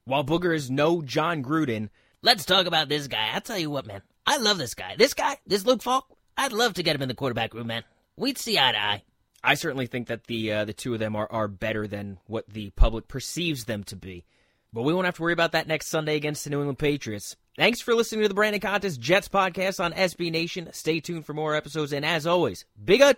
while 0.06 0.25
Booger 0.25 0.56
is 0.56 0.70
no 0.70 1.02
Jon 1.02 1.44
Gruden, 1.44 1.90
let's 2.22 2.46
talk 2.46 2.64
about 2.64 2.88
this 2.88 3.06
guy. 3.06 3.32
I'll 3.34 3.42
tell 3.42 3.58
you 3.58 3.68
what, 3.68 3.87
man. 3.87 4.00
I 4.26 4.38
love 4.38 4.56
this 4.56 4.72
guy. 4.72 4.96
This 4.96 5.12
guy, 5.12 5.37
this 5.46 5.66
Luke 5.66 5.82
Falk. 5.82 6.06
I'd 6.38 6.54
love 6.54 6.72
to 6.75 6.82
get 6.82 6.96
him 6.96 7.02
in 7.02 7.08
the 7.08 7.14
quarterback 7.14 7.52
room, 7.52 7.66
man. 7.66 7.84
We'd 8.16 8.38
see 8.38 8.58
eye 8.58 8.72
to 8.72 8.82
eye. 8.82 9.02
I 9.42 9.54
certainly 9.54 9.87
think 9.87 10.09
that 10.09 10.26
the 10.26 10.52
uh, 10.52 10.64
the 10.64 10.73
two 10.73 10.95
of 10.95 11.00
them 11.00 11.14
are, 11.16 11.30
are 11.30 11.49
better 11.49 11.87
than 11.87 12.18
what 12.26 12.49
the 12.49 12.71
public 12.71 13.09
perceives 13.09 13.64
them 13.64 13.85
to 13.85 13.97
be. 13.97 14.25
But 14.73 14.83
we 14.83 14.92
won't 14.92 15.07
have 15.07 15.16
to 15.16 15.23
worry 15.23 15.33
about 15.33 15.52
that 15.52 15.66
next 15.66 15.88
Sunday 15.88 16.16
against 16.16 16.45
the 16.45 16.50
New 16.50 16.59
England 16.59 16.78
Patriots. 16.78 17.37
Thanks 17.57 17.80
for 17.80 17.95
listening 17.95 18.23
to 18.23 18.28
the 18.28 18.35
Brandon 18.35 18.61
Contes 18.61 18.99
Jets 18.99 19.28
podcast 19.28 19.83
on 19.83 19.92
SB 19.92 20.30
Nation. 20.30 20.68
Stay 20.73 21.00
tuned 21.00 21.25
for 21.25 21.33
more 21.33 21.54
episodes, 21.54 21.92
and 21.92 22.04
as 22.04 22.26
always, 22.26 22.64
big 22.85 23.00
up. 23.00 23.16